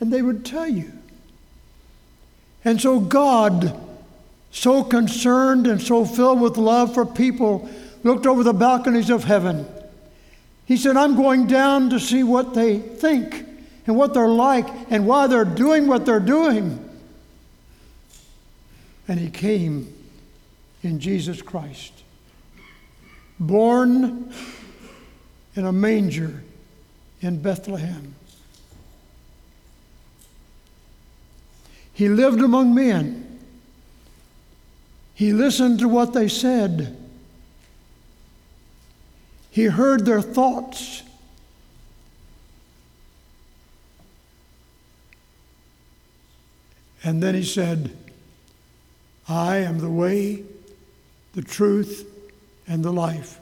and 0.01 0.13
they 0.13 0.23
would 0.23 0.45
tell 0.45 0.69
you. 0.69 0.93
And 2.65 2.81
so 2.81 2.99
God, 2.99 3.79
so 4.51 4.83
concerned 4.83 5.67
and 5.67 5.81
so 5.81 6.05
filled 6.05 6.41
with 6.41 6.57
love 6.57 6.95
for 6.95 7.05
people, 7.05 7.69
looked 8.03 8.27
over 8.27 8.43
the 8.43 8.55
balconies 8.55 9.11
of 9.11 9.25
heaven. 9.25 9.67
He 10.67 10.77
said, 10.77 10.97
I'm 10.97 11.17
going 11.17 11.47
down 11.47 11.91
to 11.91 12.01
see 12.01 12.23
what 12.23 12.55
they 12.55 12.79
think 12.79 13.45
and 13.87 13.97
what 13.97 14.15
they're 14.15 14.29
like 14.29 14.67
and 14.91 15.07
why 15.07 15.27
they're 15.27 15.45
doing 15.45 15.87
what 15.87 16.07
they're 16.07 16.21
doing. 16.21 16.81
And 19.07 19.21
he 19.21 19.29
came 19.29 19.93
in 20.83 21.01
Jesus 21.01 21.43
Christ, 21.43 21.93
born 23.39 24.33
in 25.55 25.67
a 25.67 25.73
manger 25.73 26.43
in 27.21 27.41
Bethlehem. 27.43 28.15
He 31.95 32.09
lived 32.09 32.41
among 32.41 32.75
men. 32.75 33.39
He 35.15 35.33
listened 35.33 35.79
to 35.79 35.89
what 35.89 36.13
they 36.13 36.29
said. 36.29 36.97
He 39.51 39.67
heard 39.67 40.05
their 40.05 40.21
thoughts. 40.21 41.05
And 47.05 47.23
then 47.23 47.37
he 47.37 47.45
said, 47.45 47.97
I 49.29 49.59
am 49.59 49.79
the 49.79 49.91
way, 49.91 50.43
the 51.35 51.43
truth, 51.43 52.11
and 52.67 52.85
the 52.85 52.93
life. 52.93 53.39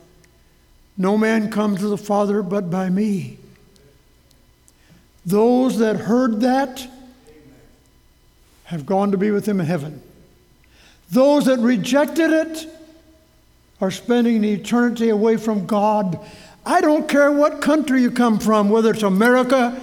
No 0.99 1.17
man 1.17 1.51
comes 1.51 1.81
to 1.81 1.89
the 1.89 1.97
Father 1.97 2.43
but 2.43 2.71
by 2.71 2.91
me. 2.91 3.39
Those 5.25 5.79
that 5.79 5.97
heard 5.97 6.41
that 6.41 6.87
have 8.73 8.87
gone 8.87 9.11
to 9.11 9.19
be 9.19 9.31
with 9.31 9.47
him 9.47 9.61
in 9.61 9.67
heaven. 9.67 10.03
Those 11.11 11.45
that 11.45 11.59
rejected 11.59 12.31
it 12.31 12.67
are 13.83 13.91
spending 13.91 14.43
eternity 14.45 15.11
away 15.11 15.37
from 15.37 15.67
God. 15.67 16.19
I 16.65 16.81
don't 16.81 17.07
care 17.07 17.31
what 17.31 17.61
country 17.61 18.01
you 18.01 18.11
come 18.11 18.39
from, 18.39 18.71
whether 18.71 18.93
it's 18.93 19.03
America, 19.03 19.79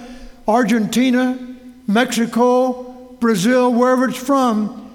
Argentina, 0.48 1.38
Mexico, 1.86 2.82
Brazil, 3.20 3.72
wherever 3.72 4.08
it's 4.08 4.18
from. 4.18 4.92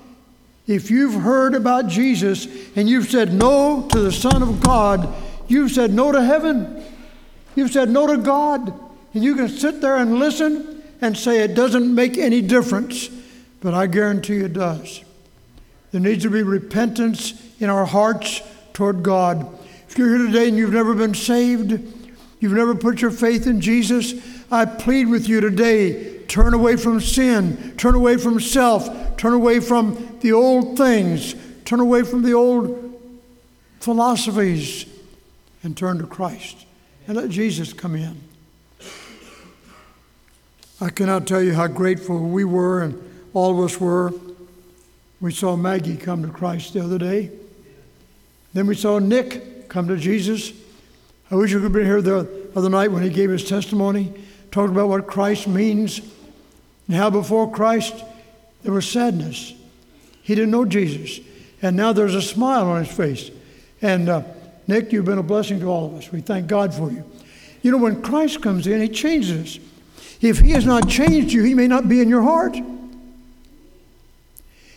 If 0.67 0.91
you've 0.91 1.21
heard 1.21 1.55
about 1.55 1.87
Jesus 1.87 2.47
and 2.75 2.89
you've 2.89 3.09
said 3.09 3.31
no 3.33 3.87
to 3.91 3.99
the 4.01 4.11
Son 4.11 4.43
of 4.43 4.59
God, 4.59 5.07
you've 5.47 5.71
said 5.71 5.93
no 5.93 6.11
to 6.11 6.21
heaven. 6.21 6.83
You've 7.55 7.71
said 7.71 7.89
no 7.89 8.07
to 8.07 8.17
God. 8.17 8.77
And 9.13 9.23
you 9.23 9.35
can 9.35 9.47
sit 9.47 9.79
there 9.79 9.95
and 9.95 10.19
listen 10.19 10.83
and 10.99 11.17
say 11.17 11.43
it 11.43 11.55
doesn't 11.55 11.95
make 11.95 12.17
any 12.17 12.41
difference, 12.41 13.09
but 13.65 13.73
I 13.73 13.87
guarantee 13.87 14.41
it 14.41 14.53
does. 14.53 15.03
There 15.91 15.99
needs 15.99 16.21
to 16.21 16.29
be 16.29 16.43
repentance 16.43 17.33
in 17.59 17.67
our 17.67 17.83
hearts 17.83 18.43
toward 18.73 19.01
God. 19.01 19.43
If 19.89 19.97
you're 19.97 20.15
here 20.15 20.27
today 20.27 20.49
and 20.49 20.55
you've 20.55 20.71
never 20.71 20.93
been 20.93 21.15
saved, 21.15 21.71
you've 22.39 22.53
never 22.53 22.75
put 22.75 23.01
your 23.01 23.09
faith 23.09 23.47
in 23.47 23.61
Jesus, 23.61 24.13
I 24.51 24.65
plead 24.65 25.07
with 25.07 25.27
you 25.27 25.41
today 25.41 26.19
turn 26.27 26.53
away 26.53 26.75
from 26.75 27.01
sin, 27.01 27.73
turn 27.75 27.95
away 27.95 28.17
from 28.17 28.39
self, 28.39 29.17
turn 29.17 29.33
away 29.33 29.59
from 29.59 30.19
the 30.19 30.31
old 30.31 30.77
things, 30.77 31.33
turn 31.65 31.79
away 31.79 32.03
from 32.03 32.21
the 32.21 32.33
old 32.33 33.01
philosophies, 33.79 34.85
and 35.63 35.75
turn 35.75 35.97
to 35.97 36.05
Christ 36.05 36.67
and 37.07 37.17
let 37.17 37.31
Jesus 37.31 37.73
come 37.73 37.95
in. 37.95 38.21
I 40.79 40.91
cannot 40.91 41.25
tell 41.25 41.41
you 41.41 41.55
how 41.55 41.65
grateful 41.65 42.19
we 42.19 42.43
were 42.43 42.83
and 42.83 43.14
all 43.35 43.51
of 43.51 43.63
us 43.63 43.79
were. 43.79 44.13
We 45.21 45.31
saw 45.31 45.55
Maggie 45.55 45.97
come 45.97 46.23
to 46.23 46.29
Christ 46.29 46.73
the 46.73 46.83
other 46.83 46.97
day. 46.97 47.29
Then 48.53 48.65
we 48.65 48.75
saw 48.75 48.97
Nick 48.97 49.67
come 49.69 49.87
to 49.89 49.97
Jesus. 49.97 50.53
I 51.29 51.35
wish 51.35 51.51
you 51.51 51.59
could 51.59 51.73
be 51.73 51.83
here 51.83 52.01
the 52.01 52.49
other 52.55 52.69
night 52.69 52.91
when 52.91 53.03
he 53.03 53.09
gave 53.09 53.29
his 53.29 53.43
testimony, 53.43 54.13
talking 54.51 54.71
about 54.73 54.87
what 54.87 55.05
Christ 55.05 55.47
means 55.47 55.99
and 56.87 56.95
how 56.95 57.09
before 57.09 57.51
Christ 57.51 58.03
there 58.63 58.71
was 58.71 58.87
sadness. 58.87 59.53
He 60.21 60.33
didn't 60.33 60.51
know 60.51 60.63
Jesus. 60.63 61.19
And 61.61 61.75
now 61.75 61.91
there's 61.91 62.15
a 62.15 62.21
smile 62.21 62.67
on 62.67 62.85
his 62.85 62.95
face. 62.95 63.31
And 63.81 64.07
uh, 64.07 64.23
Nick, 64.67 64.93
you've 64.93 65.05
been 65.05 65.17
a 65.17 65.23
blessing 65.23 65.59
to 65.59 65.65
all 65.65 65.87
of 65.87 65.95
us. 65.95 66.11
We 66.11 66.21
thank 66.21 66.47
God 66.47 66.73
for 66.73 66.89
you. 66.89 67.03
You 67.63 67.71
know, 67.71 67.77
when 67.79 68.01
Christ 68.01 68.41
comes 68.41 68.65
in, 68.65 68.79
he 68.79 68.87
changes 68.87 69.57
us. 69.57 69.65
If 70.21 70.39
he 70.39 70.51
has 70.51 70.65
not 70.65 70.87
changed 70.87 71.33
you, 71.33 71.43
he 71.43 71.53
may 71.53 71.67
not 71.67 71.89
be 71.89 71.99
in 71.99 72.07
your 72.07 72.21
heart. 72.21 72.55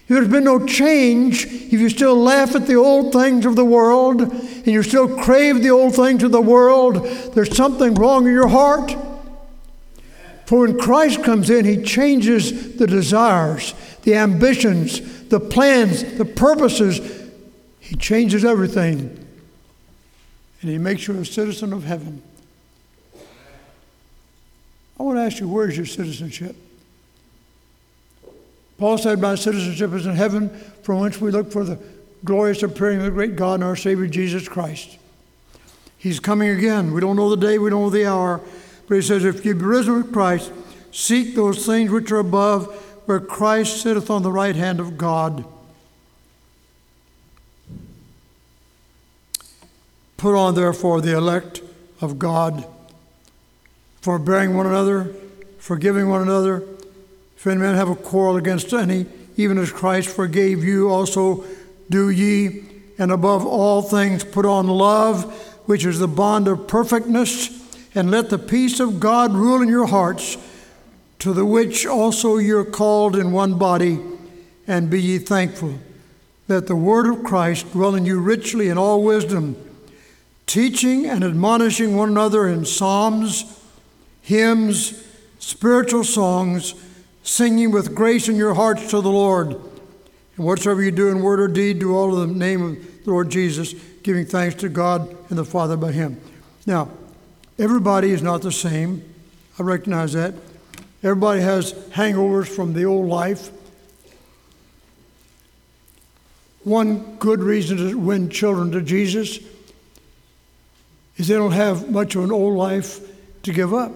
If 0.08 0.14
there's 0.14 0.28
been 0.28 0.44
no 0.44 0.64
change 0.64 1.44
if 1.44 1.74
you 1.74 1.90
still 1.90 2.16
laugh 2.16 2.54
at 2.54 2.66
the 2.66 2.76
old 2.76 3.12
things 3.12 3.44
of 3.44 3.56
the 3.56 3.64
world 3.64 4.22
and 4.22 4.66
you 4.66 4.82
still 4.82 5.06
crave 5.18 5.62
the 5.62 5.68
old 5.68 5.94
things 5.94 6.22
of 6.22 6.32
the 6.32 6.40
world. 6.40 7.04
There's 7.34 7.54
something 7.54 7.92
wrong 7.94 8.26
in 8.26 8.32
your 8.32 8.48
heart. 8.48 8.96
For 10.46 10.60
when 10.60 10.78
Christ 10.78 11.22
comes 11.22 11.50
in, 11.50 11.66
he 11.66 11.82
changes 11.82 12.76
the 12.76 12.86
desires, 12.86 13.74
the 14.04 14.14
ambitions, 14.14 15.28
the 15.28 15.40
plans, 15.40 16.02
the 16.14 16.24
purposes. 16.24 17.28
He 17.78 17.94
changes 17.94 18.46
everything. 18.46 19.26
And 20.62 20.70
he 20.70 20.78
makes 20.78 21.06
you 21.06 21.20
a 21.20 21.24
citizen 21.26 21.74
of 21.74 21.84
heaven. 21.84 22.22
I 24.98 25.02
want 25.02 25.18
to 25.18 25.22
ask 25.22 25.38
you, 25.38 25.48
where's 25.48 25.76
your 25.76 25.84
citizenship? 25.84 26.56
Paul 28.78 28.96
said, 28.96 29.20
My 29.20 29.34
citizenship 29.34 29.92
is 29.92 30.06
in 30.06 30.14
heaven, 30.14 30.50
from 30.82 31.00
whence 31.00 31.20
we 31.20 31.32
look 31.32 31.52
for 31.52 31.64
the 31.64 31.78
glorious 32.24 32.62
appearing 32.62 32.98
of 32.98 33.04
the 33.04 33.10
great 33.10 33.36
God 33.36 33.54
and 33.54 33.64
our 33.64 33.76
Savior 33.76 34.06
Jesus 34.06 34.48
Christ. 34.48 34.96
He's 35.98 36.20
coming 36.20 36.50
again. 36.50 36.92
We 36.92 37.00
don't 37.00 37.16
know 37.16 37.28
the 37.28 37.36
day, 37.36 37.58
we 37.58 37.70
don't 37.70 37.82
know 37.82 37.90
the 37.90 38.06
hour. 38.06 38.40
But 38.86 38.94
he 38.94 39.02
says, 39.02 39.24
If 39.24 39.44
you 39.44 39.54
be 39.54 39.64
risen 39.64 39.96
with 39.96 40.12
Christ, 40.12 40.52
seek 40.92 41.34
those 41.34 41.66
things 41.66 41.90
which 41.90 42.10
are 42.12 42.18
above, 42.18 42.72
where 43.06 43.20
Christ 43.20 43.82
sitteth 43.82 44.10
on 44.10 44.22
the 44.22 44.32
right 44.32 44.54
hand 44.54 44.78
of 44.78 44.96
God. 44.96 45.44
Put 50.16 50.36
on, 50.36 50.54
therefore, 50.54 51.00
the 51.00 51.16
elect 51.16 51.62
of 52.00 52.18
God, 52.18 52.64
forbearing 54.00 54.56
one 54.56 54.66
another, 54.66 55.14
forgiving 55.58 56.08
one 56.08 56.22
another 56.22 56.64
if 57.38 57.46
any 57.46 57.60
man 57.60 57.76
have 57.76 57.88
a 57.88 57.94
quarrel 57.94 58.36
against 58.36 58.72
any, 58.72 59.06
even 59.36 59.58
as 59.58 59.70
Christ 59.70 60.08
forgave 60.08 60.64
you, 60.64 60.90
also 60.90 61.44
do 61.88 62.10
ye. 62.10 62.64
And 62.98 63.12
above 63.12 63.46
all 63.46 63.80
things, 63.80 64.24
put 64.24 64.44
on 64.44 64.66
love, 64.66 65.32
which 65.66 65.84
is 65.84 66.00
the 66.00 66.08
bond 66.08 66.48
of 66.48 66.66
perfectness, 66.66 67.48
and 67.94 68.10
let 68.10 68.28
the 68.28 68.40
peace 68.40 68.80
of 68.80 68.98
God 68.98 69.34
rule 69.34 69.62
in 69.62 69.68
your 69.68 69.86
hearts, 69.86 70.36
to 71.20 71.32
the 71.32 71.46
which 71.46 71.86
also 71.86 72.38
you're 72.38 72.64
called 72.64 73.14
in 73.14 73.30
one 73.30 73.56
body, 73.56 74.00
and 74.66 74.90
be 74.90 75.00
ye 75.00 75.18
thankful. 75.18 75.78
That 76.48 76.66
the 76.66 76.74
word 76.74 77.06
of 77.06 77.22
Christ 77.22 77.70
dwell 77.70 77.94
in 77.94 78.04
you 78.04 78.18
richly 78.18 78.68
in 78.68 78.76
all 78.76 79.04
wisdom, 79.04 79.54
teaching 80.46 81.06
and 81.06 81.22
admonishing 81.22 81.96
one 81.96 82.08
another 82.08 82.48
in 82.48 82.64
psalms, 82.64 83.44
hymns, 84.22 85.04
spiritual 85.38 86.02
songs 86.02 86.74
singing 87.28 87.70
with 87.70 87.94
grace 87.94 88.26
in 88.28 88.36
your 88.36 88.54
hearts 88.54 88.88
to 88.90 89.02
the 89.02 89.10
Lord. 89.10 89.48
And 89.48 90.46
whatsoever 90.46 90.82
you 90.82 90.90
do 90.90 91.08
in 91.08 91.20
word 91.20 91.40
or 91.40 91.48
deed, 91.48 91.78
do 91.78 91.94
all 91.94 92.22
in 92.22 92.32
the 92.32 92.34
name 92.34 92.62
of 92.62 93.04
the 93.04 93.10
Lord 93.10 93.28
Jesus, 93.28 93.74
giving 94.02 94.24
thanks 94.24 94.54
to 94.56 94.70
God 94.70 95.14
and 95.28 95.38
the 95.38 95.44
Father 95.44 95.76
by 95.76 95.92
Him. 95.92 96.18
Now, 96.64 96.88
everybody 97.58 98.12
is 98.12 98.22
not 98.22 98.40
the 98.40 98.50
same. 98.50 99.14
I 99.58 99.62
recognize 99.62 100.14
that. 100.14 100.34
Everybody 101.02 101.42
has 101.42 101.74
hangovers 101.90 102.48
from 102.48 102.72
the 102.72 102.84
old 102.84 103.08
life. 103.08 103.50
One 106.64 107.16
good 107.16 107.40
reason 107.40 107.76
to 107.76 107.98
win 107.98 108.30
children 108.30 108.72
to 108.72 108.80
Jesus 108.80 109.38
is 111.18 111.28
they 111.28 111.34
don't 111.34 111.52
have 111.52 111.90
much 111.90 112.14
of 112.14 112.24
an 112.24 112.32
old 112.32 112.56
life 112.56 113.00
to 113.42 113.52
give 113.52 113.74
up. 113.74 113.92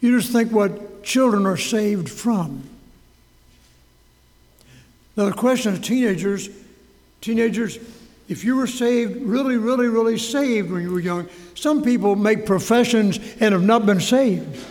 You 0.00 0.18
just 0.18 0.32
think 0.32 0.50
what 0.50 0.87
children 1.02 1.46
are 1.46 1.56
saved 1.56 2.08
from. 2.08 2.62
Now, 5.16 5.24
the 5.24 5.32
question 5.32 5.72
of 5.72 5.82
teenagers, 5.82 6.48
teenagers, 7.20 7.78
if 8.28 8.44
you 8.44 8.56
were 8.56 8.66
saved, 8.66 9.22
really, 9.22 9.56
really, 9.56 9.88
really 9.88 10.18
saved 10.18 10.70
when 10.70 10.82
you 10.82 10.92
were 10.92 11.00
young, 11.00 11.28
some 11.54 11.82
people 11.82 12.14
make 12.14 12.46
professions 12.46 13.18
and 13.40 13.52
have 13.52 13.64
not 13.64 13.86
been 13.86 14.00
saved. 14.00 14.64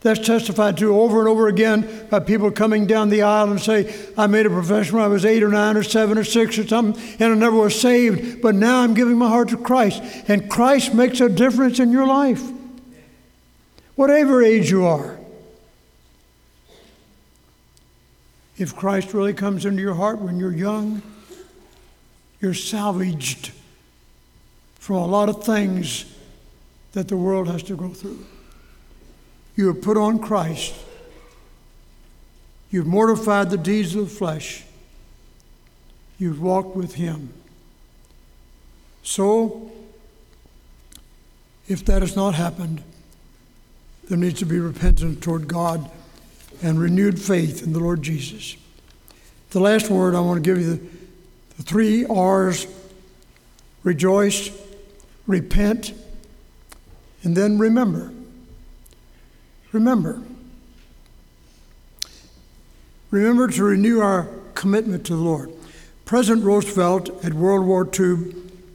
That's 0.00 0.20
testified 0.20 0.76
to 0.78 0.94
over 0.94 1.20
and 1.20 1.28
over 1.28 1.48
again 1.48 2.06
by 2.10 2.20
people 2.20 2.50
coming 2.50 2.86
down 2.86 3.08
the 3.08 3.22
aisle 3.22 3.50
and 3.50 3.60
say, 3.60 3.94
I 4.18 4.26
made 4.26 4.44
a 4.44 4.50
profession 4.50 4.96
when 4.96 5.04
I 5.04 5.08
was 5.08 5.24
eight 5.24 5.42
or 5.42 5.48
nine 5.48 5.78
or 5.78 5.82
seven 5.82 6.18
or 6.18 6.24
six 6.24 6.58
or 6.58 6.66
something, 6.66 7.02
and 7.18 7.32
I 7.32 7.34
never 7.34 7.56
was 7.56 7.80
saved, 7.80 8.42
but 8.42 8.54
now 8.54 8.80
I'm 8.80 8.92
giving 8.92 9.16
my 9.16 9.28
heart 9.28 9.48
to 9.48 9.56
Christ. 9.56 10.02
And 10.28 10.50
Christ 10.50 10.92
makes 10.92 11.20
a 11.20 11.28
difference 11.30 11.80
in 11.80 11.90
your 11.90 12.06
life, 12.06 12.42
whatever 13.96 14.42
age 14.42 14.70
you 14.70 14.84
are. 14.84 15.18
If 18.56 18.76
Christ 18.76 19.12
really 19.14 19.34
comes 19.34 19.64
into 19.66 19.82
your 19.82 19.94
heart 19.94 20.20
when 20.20 20.38
you're 20.38 20.52
young, 20.52 21.02
you're 22.40 22.54
salvaged 22.54 23.52
from 24.78 24.96
a 24.96 25.06
lot 25.06 25.28
of 25.28 25.44
things 25.44 26.04
that 26.92 27.08
the 27.08 27.16
world 27.16 27.48
has 27.48 27.62
to 27.64 27.76
go 27.76 27.88
through. 27.88 28.24
You 29.56 29.68
have 29.68 29.82
put 29.82 29.96
on 29.96 30.18
Christ. 30.18 30.74
You've 32.70 32.86
mortified 32.86 33.50
the 33.50 33.56
deeds 33.56 33.94
of 33.94 34.08
the 34.08 34.14
flesh. 34.14 34.64
You've 36.18 36.40
walked 36.40 36.76
with 36.76 36.94
Him. 36.94 37.32
So, 39.02 39.70
if 41.68 41.84
that 41.86 42.02
has 42.02 42.14
not 42.14 42.34
happened, 42.34 42.82
there 44.08 44.18
needs 44.18 44.38
to 44.40 44.46
be 44.46 44.58
repentance 44.58 45.20
toward 45.20 45.48
God 45.48 45.90
and 46.62 46.78
renewed 46.78 47.20
faith 47.20 47.62
in 47.62 47.72
the 47.72 47.80
Lord 47.80 48.02
Jesus. 48.02 48.56
The 49.50 49.60
last 49.60 49.90
word 49.90 50.14
I 50.14 50.20
want 50.20 50.42
to 50.42 50.50
give 50.50 50.60
you 50.60 50.74
the, 50.74 50.82
the 51.56 51.62
three 51.62 52.04
R's 52.06 52.66
rejoice, 53.82 54.50
repent, 55.26 55.92
and 57.22 57.36
then 57.36 57.58
remember. 57.58 58.12
Remember. 59.72 60.22
Remember 63.10 63.48
to 63.48 63.64
renew 63.64 64.00
our 64.00 64.28
commitment 64.54 65.06
to 65.06 65.16
the 65.16 65.22
Lord. 65.22 65.50
President 66.04 66.44
Roosevelt 66.44 67.24
at 67.24 67.32
World 67.32 67.66
War 67.66 67.88
II 67.98 68.34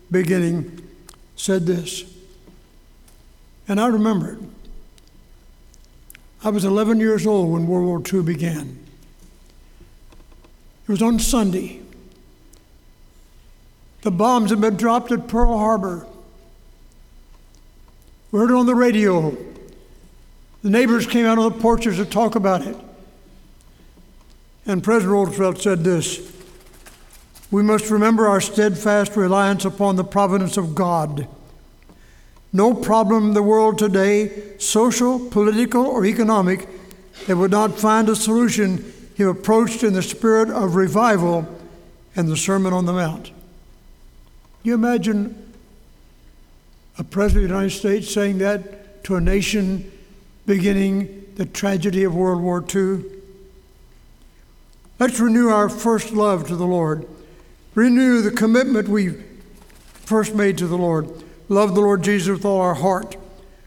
beginning 0.09 0.87
said 1.35 1.65
this, 1.65 2.03
and 3.67 3.79
I 3.79 3.87
remember 3.87 4.33
it. 4.33 4.39
I 6.43 6.49
was 6.49 6.63
11 6.63 6.99
years 6.99 7.27
old 7.27 7.51
when 7.51 7.67
World 7.67 7.85
War 7.85 8.01
II 8.13 8.23
began. 8.25 8.79
It 10.87 10.91
was 10.91 11.01
on 11.01 11.19
Sunday. 11.19 11.81
The 14.01 14.11
bombs 14.11 14.49
had 14.49 14.61
been 14.61 14.77
dropped 14.77 15.11
at 15.11 15.27
Pearl 15.27 15.57
Harbor. 15.57 16.07
We 18.31 18.39
heard 18.39 18.51
it 18.51 18.55
on 18.55 18.65
the 18.65 18.75
radio. 18.75 19.35
The 20.63 20.69
neighbors 20.69 21.05
came 21.05 21.25
out 21.25 21.37
on 21.37 21.51
the 21.51 21.59
porches 21.59 21.97
to 21.97 22.05
talk 22.05 22.35
about 22.35 22.65
it. 22.65 22.77
And 24.65 24.83
President 24.83 25.11
Roosevelt 25.11 25.61
said 25.61 25.83
this 25.83 26.31
We 27.51 27.63
must 27.63 27.89
remember 27.89 28.27
our 28.27 28.39
steadfast 28.39 29.17
reliance 29.17 29.65
upon 29.65 29.97
the 29.97 30.03
providence 30.05 30.55
of 30.55 30.73
God 30.73 31.27
no 32.51 32.73
problem 32.73 33.27
in 33.27 33.33
the 33.33 33.43
world 33.43 33.77
today, 33.77 34.57
social, 34.57 35.19
political, 35.29 35.85
or 35.85 36.05
economic, 36.05 36.67
that 37.27 37.37
would 37.37 37.51
not 37.51 37.77
find 37.77 38.09
a 38.09 38.15
solution 38.15 38.93
if 39.15 39.27
approached 39.27 39.83
in 39.83 39.93
the 39.93 40.01
spirit 40.01 40.49
of 40.49 40.75
revival 40.75 41.47
and 42.15 42.27
the 42.27 42.37
Sermon 42.37 42.73
on 42.73 42.85
the 42.85 42.93
Mount. 42.93 43.25
Can 43.25 43.33
You 44.63 44.73
imagine 44.73 45.53
a 46.97 47.03
president 47.03 47.45
of 47.45 47.49
the 47.49 47.55
United 47.55 47.77
States 47.77 48.13
saying 48.13 48.39
that 48.39 49.03
to 49.03 49.15
a 49.15 49.21
nation 49.21 49.91
beginning 50.45 51.33
the 51.35 51.45
tragedy 51.45 52.03
of 52.03 52.15
World 52.15 52.41
War 52.41 52.65
II? 52.73 53.03
Let's 54.99 55.19
renew 55.19 55.49
our 55.49 55.69
first 55.69 56.11
love 56.11 56.47
to 56.47 56.55
the 56.55 56.67
Lord. 56.67 57.07
Renew 57.75 58.21
the 58.21 58.31
commitment 58.31 58.89
we 58.89 59.15
first 59.93 60.33
made 60.33 60.57
to 60.57 60.67
the 60.67 60.77
Lord. 60.77 61.09
Love 61.49 61.73
the 61.73 61.81
Lord 61.81 62.03
Jesus 62.03 62.29
with 62.29 62.45
all 62.45 62.61
our 62.61 62.75
heart. 62.75 63.17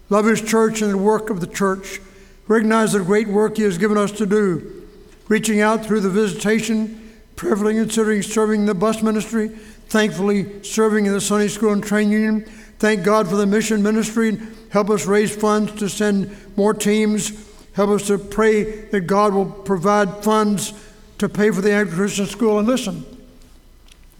Love 0.08 0.26
His 0.26 0.40
church 0.40 0.80
and 0.80 0.92
the 0.92 0.98
work 0.98 1.30
of 1.30 1.40
the 1.40 1.46
church. 1.46 2.00
Recognize 2.46 2.92
the 2.92 3.00
great 3.00 3.28
work 3.28 3.56
He 3.56 3.64
has 3.64 3.76
given 3.76 3.98
us 3.98 4.12
to 4.12 4.26
do. 4.26 4.86
Reaching 5.28 5.60
out 5.60 5.84
through 5.84 6.00
the 6.00 6.10
visitation, 6.10 7.18
privileging 7.36 7.82
considering 7.82 8.22
serving, 8.22 8.66
the 8.66 8.74
bus 8.74 9.02
ministry, 9.02 9.48
thankfully 9.48 10.62
serving 10.62 11.06
in 11.06 11.12
the 11.12 11.20
Sunday 11.20 11.48
school 11.48 11.72
and 11.72 11.82
training 11.82 12.12
union. 12.12 12.42
Thank 12.78 13.04
God 13.04 13.28
for 13.28 13.36
the 13.36 13.46
mission 13.46 13.82
ministry. 13.82 14.38
Help 14.70 14.90
us 14.90 15.06
raise 15.06 15.34
funds 15.34 15.72
to 15.80 15.88
send 15.88 16.36
more 16.56 16.74
teams. 16.74 17.32
Help 17.74 17.90
us 17.90 18.06
to 18.06 18.18
pray 18.18 18.62
that 18.86 19.02
God 19.02 19.34
will 19.34 19.46
provide 19.46 20.22
funds 20.22 20.72
to 21.18 21.28
pay 21.28 21.50
for 21.50 21.60
the 21.60 21.72
Anchored 21.72 21.94
Christian 21.94 22.26
school. 22.26 22.58
And 22.58 22.68
listen, 22.68 23.04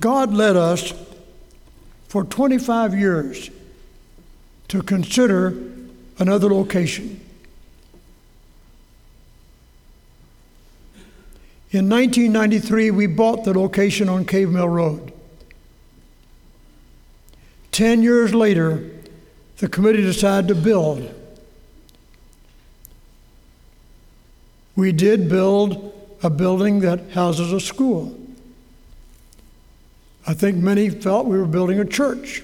God 0.01 0.33
led 0.33 0.57
us 0.57 0.92
for 2.12 2.25
25 2.25 2.94
years 2.94 3.48
to 4.68 4.83
consider 4.83 5.57
another 6.18 6.53
location. 6.53 7.18
In 11.70 11.88
1993, 11.88 12.90
we 12.90 13.07
bought 13.07 13.44
the 13.44 13.59
location 13.59 14.11
on 14.11 14.27
Cave 14.27 14.51
Mill 14.51 14.68
Road. 14.68 15.11
Ten 17.70 18.03
years 18.03 18.35
later, 18.35 18.90
the 19.57 19.68
committee 19.70 20.03
decided 20.03 20.48
to 20.48 20.55
build. 20.55 21.14
We 24.77 24.92
did 24.92 25.31
build 25.31 25.94
a 26.22 26.29
building 26.29 26.81
that 26.81 27.12
houses 27.12 27.55
a 27.55 27.61
school. 27.61 28.21
I 30.26 30.35
think 30.35 30.56
many 30.56 30.88
felt 30.90 31.26
we 31.26 31.38
were 31.38 31.46
building 31.46 31.80
a 31.80 31.85
church. 31.85 32.42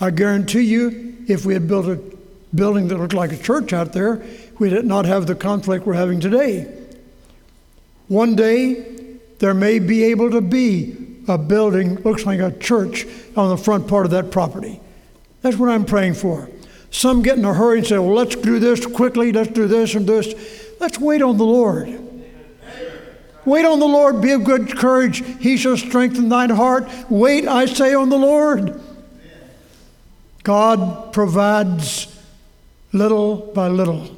I 0.00 0.10
guarantee 0.10 0.62
you, 0.62 1.16
if 1.28 1.46
we 1.46 1.54
had 1.54 1.68
built 1.68 1.86
a 1.86 2.00
building 2.54 2.88
that 2.88 2.98
looked 2.98 3.14
like 3.14 3.32
a 3.32 3.36
church 3.36 3.72
out 3.72 3.92
there, 3.92 4.22
we 4.58 4.68
did 4.68 4.84
not 4.84 5.04
have 5.04 5.26
the 5.26 5.34
conflict 5.34 5.86
we're 5.86 5.94
having 5.94 6.20
today. 6.20 6.72
One 8.08 8.36
day, 8.36 8.94
there 9.38 9.54
may 9.54 9.78
be 9.78 10.04
able 10.04 10.30
to 10.30 10.40
be 10.40 10.96
a 11.28 11.36
building 11.36 11.96
looks 12.02 12.24
like 12.24 12.40
a 12.40 12.56
church 12.58 13.06
on 13.36 13.50
the 13.50 13.56
front 13.56 13.88
part 13.88 14.06
of 14.06 14.12
that 14.12 14.30
property. 14.30 14.80
That's 15.42 15.56
what 15.56 15.68
I'm 15.68 15.84
praying 15.84 16.14
for. 16.14 16.48
Some 16.90 17.22
get 17.22 17.36
in 17.36 17.44
a 17.44 17.52
hurry 17.52 17.78
and 17.78 17.86
say, 17.86 17.98
well, 17.98 18.14
let's 18.14 18.36
do 18.36 18.58
this 18.58 18.86
quickly, 18.86 19.32
let's 19.32 19.50
do 19.50 19.66
this 19.66 19.94
and 19.94 20.06
this. 20.06 20.34
Let's 20.80 20.98
wait 20.98 21.22
on 21.22 21.36
the 21.36 21.44
Lord. 21.44 22.05
Wait 23.46 23.64
on 23.64 23.78
the 23.78 23.86
Lord, 23.86 24.20
be 24.20 24.32
of 24.32 24.44
good 24.44 24.76
courage. 24.76 25.24
He 25.38 25.56
shall 25.56 25.76
strengthen 25.76 26.28
thine 26.28 26.50
heart. 26.50 26.88
Wait, 27.08 27.46
I 27.46 27.64
say, 27.66 27.94
on 27.94 28.10
the 28.10 28.18
Lord. 28.18 28.80
God 30.42 31.12
provides 31.12 32.12
little 32.92 33.36
by 33.36 33.68
little. 33.68 34.16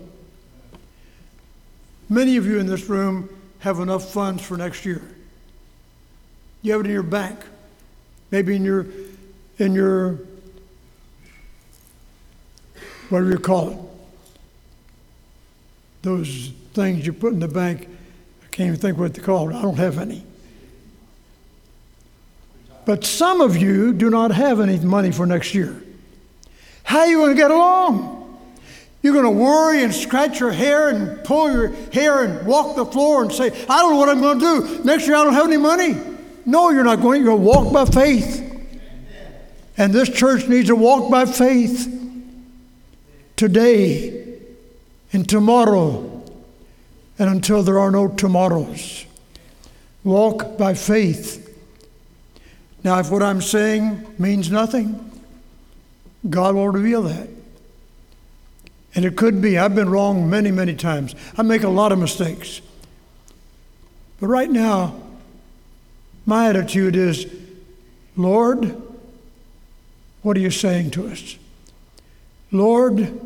Many 2.08 2.36
of 2.36 2.46
you 2.46 2.58
in 2.58 2.66
this 2.66 2.88
room 2.88 3.28
have 3.60 3.80
enough 3.80 4.10
funds 4.12 4.42
for 4.42 4.56
next 4.56 4.86
year. 4.86 5.02
You 6.62 6.72
have 6.72 6.80
it 6.80 6.86
in 6.86 6.92
your 6.92 7.02
bank, 7.02 7.38
maybe 8.30 8.56
in 8.56 8.64
your 8.64 8.86
in 9.58 9.74
your 9.74 10.18
whatever 13.08 13.30
you 13.30 13.38
call 13.38 13.70
it. 13.70 13.78
Those 16.02 16.52
things 16.72 17.06
you 17.06 17.12
put 17.12 17.32
in 17.32 17.40
the 17.40 17.48
bank, 17.48 17.88
can't 18.58 18.70
even 18.70 18.80
think 18.80 18.98
what 18.98 19.14
they're 19.14 19.24
called. 19.24 19.52
I 19.52 19.62
don't 19.62 19.76
have 19.76 19.98
any. 19.98 20.24
But 22.84 23.04
some 23.04 23.40
of 23.40 23.56
you 23.56 23.92
do 23.92 24.10
not 24.10 24.32
have 24.32 24.58
any 24.58 24.76
money 24.80 25.12
for 25.12 25.26
next 25.26 25.54
year. 25.54 25.80
How 26.82 27.00
are 27.00 27.06
you 27.06 27.18
going 27.18 27.36
to 27.36 27.40
get 27.40 27.52
along? 27.52 28.36
You're 29.00 29.12
going 29.12 29.26
to 29.26 29.30
worry 29.30 29.84
and 29.84 29.94
scratch 29.94 30.40
your 30.40 30.50
hair 30.50 30.88
and 30.88 31.22
pull 31.22 31.52
your 31.52 31.68
hair 31.92 32.24
and 32.24 32.44
walk 32.48 32.74
the 32.74 32.84
floor 32.84 33.22
and 33.22 33.32
say, 33.32 33.46
I 33.46 33.78
don't 33.78 33.92
know 33.92 33.96
what 33.96 34.08
I'm 34.08 34.20
going 34.20 34.40
to 34.40 34.76
do. 34.76 34.84
Next 34.84 35.06
year 35.06 35.14
I 35.14 35.22
don't 35.22 35.34
have 35.34 35.46
any 35.46 35.56
money. 35.56 35.96
No, 36.44 36.70
you're 36.70 36.82
not 36.82 37.00
going. 37.00 37.22
You're 37.22 37.36
going 37.36 37.44
to 37.44 37.48
walk 37.48 37.72
by 37.72 37.84
faith. 37.84 38.44
And 39.76 39.92
this 39.92 40.08
church 40.08 40.48
needs 40.48 40.66
to 40.66 40.74
walk 40.74 41.12
by 41.12 41.26
faith 41.26 41.86
today 43.36 44.40
and 45.12 45.28
tomorrow 45.28 46.17
and 47.18 47.28
until 47.28 47.62
there 47.62 47.78
are 47.78 47.90
no 47.90 48.08
tomorrows. 48.08 49.04
Walk 50.04 50.56
by 50.56 50.74
faith. 50.74 51.44
Now, 52.84 52.98
if 52.98 53.10
what 53.10 53.22
I'm 53.22 53.42
saying 53.42 54.14
means 54.18 54.50
nothing, 54.50 55.10
God 56.28 56.54
will 56.54 56.68
reveal 56.68 57.02
that. 57.02 57.28
And 58.94 59.04
it 59.04 59.16
could 59.16 59.40
be, 59.40 59.58
I've 59.58 59.74
been 59.74 59.90
wrong 59.90 60.28
many, 60.30 60.50
many 60.50 60.74
times. 60.74 61.14
I 61.36 61.42
make 61.42 61.62
a 61.62 61.68
lot 61.68 61.92
of 61.92 61.98
mistakes. 61.98 62.60
But 64.20 64.28
right 64.28 64.50
now, 64.50 65.00
my 66.26 66.48
attitude 66.48 66.96
is 66.96 67.26
Lord, 68.16 68.82
what 70.22 70.36
are 70.36 70.40
you 70.40 70.50
saying 70.50 70.90
to 70.90 71.06
us? 71.06 71.36
Lord, 72.50 73.20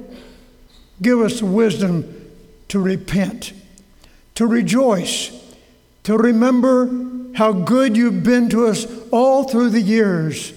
give 1.00 1.20
us 1.20 1.40
the 1.40 1.46
wisdom 1.46 2.30
to 2.68 2.78
repent, 2.78 3.54
to 4.34 4.46
rejoice, 4.46 5.30
to 6.04 6.16
remember 6.16 6.90
how 7.34 7.52
good 7.52 7.96
you've 7.96 8.22
been 8.22 8.48
to 8.50 8.66
us 8.66 8.86
all 9.10 9.44
through 9.44 9.70
the 9.70 9.80
years, 9.80 10.52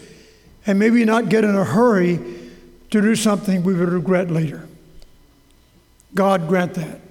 and 0.65 0.79
maybe 0.79 1.05
not 1.05 1.29
get 1.29 1.43
in 1.43 1.55
a 1.55 1.63
hurry 1.63 2.19
to 2.91 3.01
do 3.01 3.15
something 3.15 3.63
we 3.63 3.73
would 3.73 3.89
regret 3.89 4.31
later. 4.31 4.67
God 6.13 6.47
grant 6.47 6.73
that. 6.75 7.01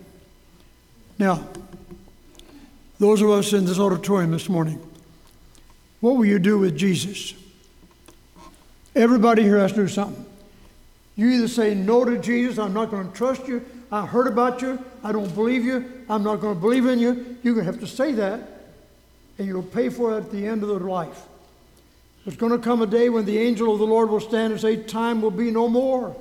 Now, 1.19 1.47
those 2.99 3.23
of 3.23 3.31
us 3.31 3.53
in 3.53 3.65
this 3.65 3.79
auditorium 3.79 4.31
this 4.31 4.49
morning, 4.49 4.81
what 6.01 6.17
will 6.17 6.25
you 6.25 6.39
do 6.39 6.59
with 6.59 6.77
Jesus? 6.77 7.35
Everybody 8.95 9.43
here 9.43 9.59
has 9.59 9.73
to 9.73 9.79
do 9.79 9.89
something. 9.89 10.25
You 11.17 11.29
either 11.31 11.49
say 11.49 11.75
no 11.75 12.05
to 12.05 12.19
Jesus, 12.19 12.59
I'm 12.59 12.73
not 12.73 12.91
going 12.91 13.09
to 13.09 13.17
trust 13.17 13.47
you, 13.47 13.65
I 13.93 14.05
heard 14.05 14.27
about 14.27 14.61
you, 14.63 14.83
I 15.03 15.13
don't 15.13 15.33
believe 15.35 15.65
you, 15.65 16.05
I'm 16.09 16.25
not 16.25 16.41
going 16.41 16.55
to 16.55 16.61
believe 16.61 16.87
in 16.87 16.99
you. 16.99 17.37
You're 17.43 17.55
going 17.55 17.67
to 17.67 17.73
have 17.73 17.81
to 17.81 17.87
say 17.87 18.13
that, 18.13 18.41
and 19.39 19.47
you'll 19.47 19.63
pay 19.63 19.89
for 19.89 20.15
it 20.15 20.19
at 20.19 20.31
the 20.33 20.47
end 20.47 20.63
of 20.63 20.69
their 20.69 20.81
life. 20.81 21.27
There's 22.25 22.37
going 22.37 22.53
to 22.53 22.59
come 22.59 22.83
a 22.83 22.87
day 22.87 23.11
when 23.11 23.27
the 23.27 23.39
angel 23.39 23.73
of 23.73 23.79
the 23.79 23.87
Lord 23.87 24.09
will 24.11 24.21
stand 24.21 24.53
and 24.53 24.61
say, 24.61 24.77
Time 24.83 25.21
will 25.21 25.31
be 25.31 25.51
no 25.51 25.69
more. 25.69 26.17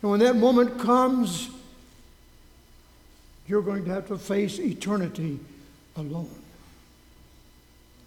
And 0.00 0.10
when 0.10 0.20
that 0.20 0.36
moment 0.36 0.78
comes, 0.78 1.50
you're 3.48 3.62
going 3.62 3.84
to 3.84 3.90
have 3.90 4.06
to 4.08 4.18
face 4.18 4.58
eternity 4.58 5.40
alone. 5.96 6.30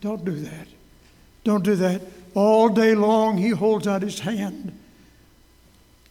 Don't 0.02 0.24
do 0.24 0.32
that. 0.32 0.68
Don't 1.44 1.64
do 1.64 1.76
that. 1.76 2.02
All 2.34 2.70
day 2.70 2.96
long, 2.96 3.38
he 3.38 3.50
holds 3.50 3.88
out 3.88 4.02
his 4.02 4.20
hand. 4.20 4.78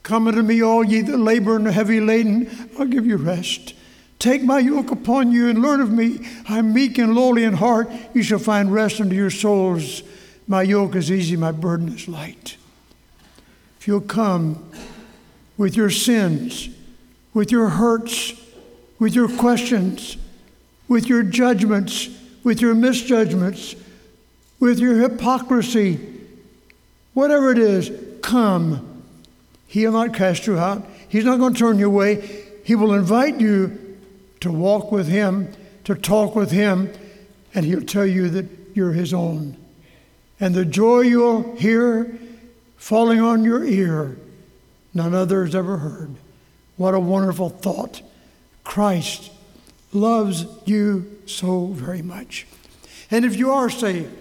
Come 0.09 0.27
unto 0.27 0.42
me, 0.42 0.62
all 0.62 0.83
ye 0.83 1.03
that 1.03 1.18
labor 1.18 1.57
and 1.57 1.66
are 1.66 1.71
heavy 1.71 2.01
laden, 2.01 2.71
I'll 2.79 2.87
give 2.87 3.05
you 3.05 3.18
rest. 3.18 3.75
Take 4.18 4.42
my 4.42 4.59
yoke 4.59 4.90
upon 4.90 5.33
you 5.33 5.51
and 5.51 5.61
learn 5.61 5.83
of 5.83 5.90
me. 5.90 6.27
I'm 6.49 6.73
meek 6.73 6.97
and 6.97 7.14
lowly 7.14 7.44
in 7.44 7.53
heart. 7.53 7.90
You 8.14 8.23
shall 8.23 8.38
find 8.38 8.73
rest 8.73 9.03
unto 9.03 9.14
your 9.14 9.29
souls. 9.29 10.03
My 10.47 10.62
yoke 10.62 10.97
is 10.97 11.12
easy, 11.12 11.37
my 11.37 11.53
burden 11.53 11.92
is 11.92 12.09
light. 12.09 12.57
If 13.79 13.87
you'll 13.87 14.01
come 14.01 14.71
with 15.59 15.77
your 15.77 15.90
sins, 15.90 16.71
with 17.35 17.53
your 17.53 17.68
hurts, 17.68 18.33
with 18.99 19.14
your 19.14 19.29
questions, 19.29 20.16
with 20.88 21.07
your 21.07 21.23
judgments, 21.23 22.09
with 22.44 22.62
your 22.62 22.75
misjudgments, 22.75 23.75
with 24.59 24.79
your 24.79 25.03
hypocrisy, 25.03 26.01
whatever 27.12 27.53
it 27.53 27.59
is, 27.59 27.92
come. 28.23 28.98
He'll 29.69 29.93
not 29.93 30.15
cast 30.15 30.47
you 30.47 30.59
out. 30.59 30.85
He's 31.09 31.25
not 31.25 31.39
going 31.39 31.53
to 31.53 31.59
turn 31.59 31.79
you 31.79 31.87
away. 31.87 32.47
He 32.65 32.75
will 32.75 32.95
invite 32.95 33.39
you 33.39 33.97
to 34.41 34.51
walk 34.51 34.91
with 34.91 35.07
Him, 35.07 35.53
to 35.85 35.95
talk 35.95 36.35
with 36.35 36.51
Him, 36.51 36.93
and 37.55 37.65
He'll 37.65 37.83
tell 37.83 38.07
you 38.07 38.29
that 38.31 38.47
you're 38.75 38.93
His 38.93 39.15
own. 39.15 39.57
And 40.41 40.55
the 40.55 40.65
joy 40.65 41.01
you'll 41.01 41.55
hear 41.57 42.19
falling 42.77 43.21
on 43.21 43.45
your 43.45 43.63
ear, 43.65 44.17
none 44.95 45.15
other 45.15 45.45
has 45.45 45.55
ever 45.55 45.79
heard. 45.79 46.15
What 46.77 46.95
a 46.95 47.01
wonderful 47.01 47.51
thought. 47.51 48.01
Christ 48.65 49.31
loves 49.93 50.47
you 50.65 51.21
so 51.27 51.67
very 51.67 52.03
much. 52.03 52.47
And 53.11 53.25
if 53.25 53.37
you 53.37 53.51
are 53.53 53.69
saved, 53.69 54.17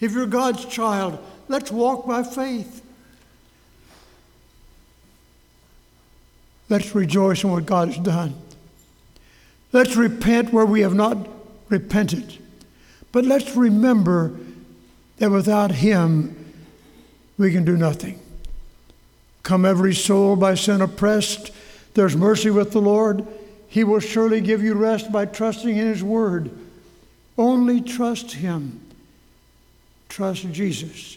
if 0.00 0.12
you're 0.12 0.26
God's 0.26 0.64
child, 0.64 1.18
let's 1.48 1.70
walk 1.70 2.06
by 2.06 2.22
faith. 2.22 2.79
Let's 6.70 6.94
rejoice 6.94 7.42
in 7.42 7.50
what 7.50 7.66
God 7.66 7.88
has 7.88 7.98
done. 7.98 8.34
Let's 9.72 9.96
repent 9.96 10.52
where 10.52 10.64
we 10.64 10.80
have 10.80 10.94
not 10.94 11.28
repented. 11.68 12.38
But 13.12 13.24
let's 13.24 13.56
remember 13.56 14.36
that 15.18 15.30
without 15.30 15.72
Him, 15.72 16.54
we 17.36 17.52
can 17.52 17.64
do 17.64 17.76
nothing. 17.76 18.20
Come, 19.42 19.64
every 19.64 19.94
soul 19.94 20.36
by 20.36 20.54
sin 20.54 20.80
oppressed, 20.80 21.50
there's 21.94 22.16
mercy 22.16 22.50
with 22.50 22.70
the 22.70 22.80
Lord. 22.80 23.26
He 23.68 23.82
will 23.82 24.00
surely 24.00 24.40
give 24.40 24.62
you 24.62 24.74
rest 24.74 25.10
by 25.10 25.26
trusting 25.26 25.76
in 25.76 25.88
His 25.88 26.04
word. 26.04 26.50
Only 27.36 27.80
trust 27.80 28.32
Him. 28.32 28.80
Trust 30.08 30.52
Jesus. 30.52 31.16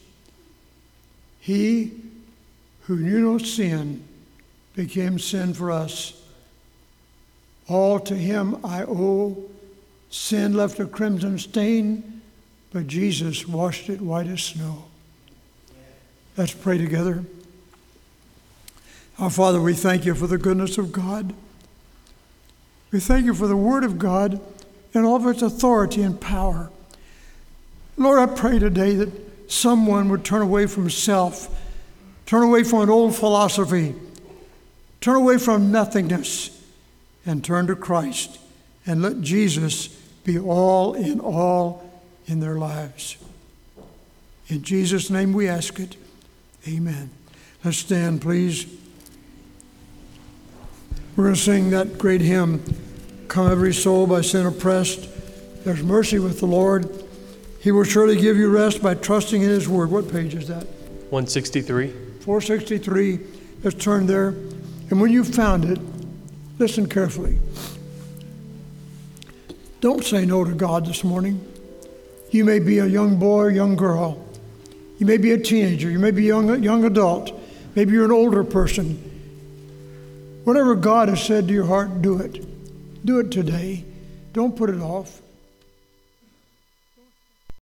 He 1.40 1.92
who 2.82 2.96
knew 2.96 3.20
no 3.20 3.38
sin 3.38 4.04
became 4.76 5.20
sin 5.20 5.54
for 5.54 5.72
us. 5.72 6.22
All 7.68 8.00
to 8.02 8.16
Him 8.16 8.58
I 8.64 8.84
owe. 8.84 9.38
Sin 10.10 10.54
left 10.54 10.80
a 10.80 10.86
crimson 10.86 11.40
stain, 11.40 12.22
but 12.72 12.88
Jesus 12.88 13.48
washed 13.48 13.90
it 13.90 14.02
white 14.02 14.28
as 14.28 14.44
snow. 14.44 14.86
Let's 16.38 16.54
pray 16.54 16.78
together. 16.78 17.24
Our 19.20 19.30
Father, 19.30 19.62
we 19.62 19.74
thank 19.74 20.06
you 20.06 20.16
for 20.16 20.28
the 20.28 20.38
goodness 20.38 20.78
of 20.78 20.92
God. 20.92 21.34
We 22.92 23.00
thank 23.00 23.26
you 23.26 23.34
for 23.34 23.48
the 23.48 23.58
Word 23.58 23.84
of 23.84 23.98
God 23.98 24.40
and 24.94 25.06
all 25.06 25.16
of 25.16 25.28
its 25.28 25.42
authority 25.42 26.02
and 26.02 26.20
power. 26.20 26.70
Lord, 27.98 28.20
I 28.20 28.34
pray 28.34 28.60
today 28.60 28.96
that 28.96 29.52
someone 29.52 30.10
would 30.10 30.24
turn 30.24 30.42
away 30.42 30.66
from 30.66 30.90
self, 30.90 31.56
turn 32.26 32.44
away 32.44 32.64
from 32.64 32.82
an 32.82 32.90
old 32.90 33.16
philosophy, 33.16 33.96
turn 35.04 35.18
away 35.18 35.38
from 35.38 35.70
nothingness, 35.70 36.64
and 37.26 37.44
turn 37.44 37.68
to 37.68 37.76
Christ 37.76 38.40
and 38.86 39.02
let 39.02 39.20
Jesus 39.20 39.88
be 40.24 40.40
all 40.40 40.94
in 40.94 41.20
all 41.20 42.02
in 42.26 42.40
their 42.40 42.56
lives. 42.56 43.18
In 44.48 44.64
Jesus' 44.64 45.10
name 45.10 45.34
we 45.34 45.48
ask 45.50 45.78
it. 45.78 45.98
Amen. 46.68 47.10
Let's 47.66 47.78
stand, 47.78 48.22
please. 48.22 48.66
We're 51.18 51.26
going 51.26 51.36
to 51.36 51.42
sing 51.42 51.70
that 51.72 51.98
great 51.98 52.22
hymn, 52.22 52.64
Come 53.28 53.52
Every 53.52 53.74
Soul 53.74 54.08
by 54.08 54.22
Sin 54.22 54.46
Oppressed. 54.46 55.10
There's 55.66 55.84
mercy 55.84 56.20
with 56.20 56.40
the 56.40 56.46
Lord. 56.46 57.04
He 57.60 57.72
will 57.72 57.84
surely 57.84 58.16
give 58.16 58.38
you 58.38 58.50
rest 58.50 58.82
by 58.82 58.96
trusting 58.96 59.42
in 59.42 59.50
His 59.50 59.68
Word. 59.68 59.92
What 59.92 60.10
page 60.10 60.34
is 60.34 60.48
that? 60.48 60.66
163. 61.10 61.90
463. 62.22 63.20
Let's 63.64 63.84
turn 63.84 64.08
there. 64.08 64.34
And 64.94 65.02
when 65.02 65.12
you've 65.12 65.34
found 65.34 65.66
it, 65.66 65.80
listen 66.60 66.88
carefully. 66.88 67.40
Don't 69.82 70.04
say 70.04 70.24
no 70.24 70.44
to 70.44 70.54
God 70.54 70.86
this 70.86 71.04
morning. 71.04 71.44
You 72.30 72.46
may 72.46 72.60
be 72.60 72.78
a 72.78 72.86
young 72.86 73.18
boy 73.18 73.48
young 73.48 73.76
girl. 73.76 74.24
You 75.00 75.08
may 75.08 75.18
be 75.18 75.32
a 75.32 75.40
teenager. 75.40 75.90
You 75.90 75.98
may 75.98 76.12
be 76.12 76.26
a 76.26 76.36
young, 76.36 76.62
young 76.62 76.86
adult. 76.86 77.32
Maybe 77.74 77.94
you're 77.94 78.06
an 78.06 78.12
older 78.12 78.44
person. 78.44 78.98
Whatever 80.44 80.76
God 80.76 81.10
has 81.10 81.24
said 81.26 81.48
to 81.48 81.54
your 81.56 81.66
heart, 81.66 82.04
do 82.04 82.20
it. 82.20 82.46
Do 83.04 83.20
it 83.20 83.32
today. 83.32 83.86
Don't 84.32 84.56
put 84.56 84.70
it 84.70 84.80
off. 84.80 85.23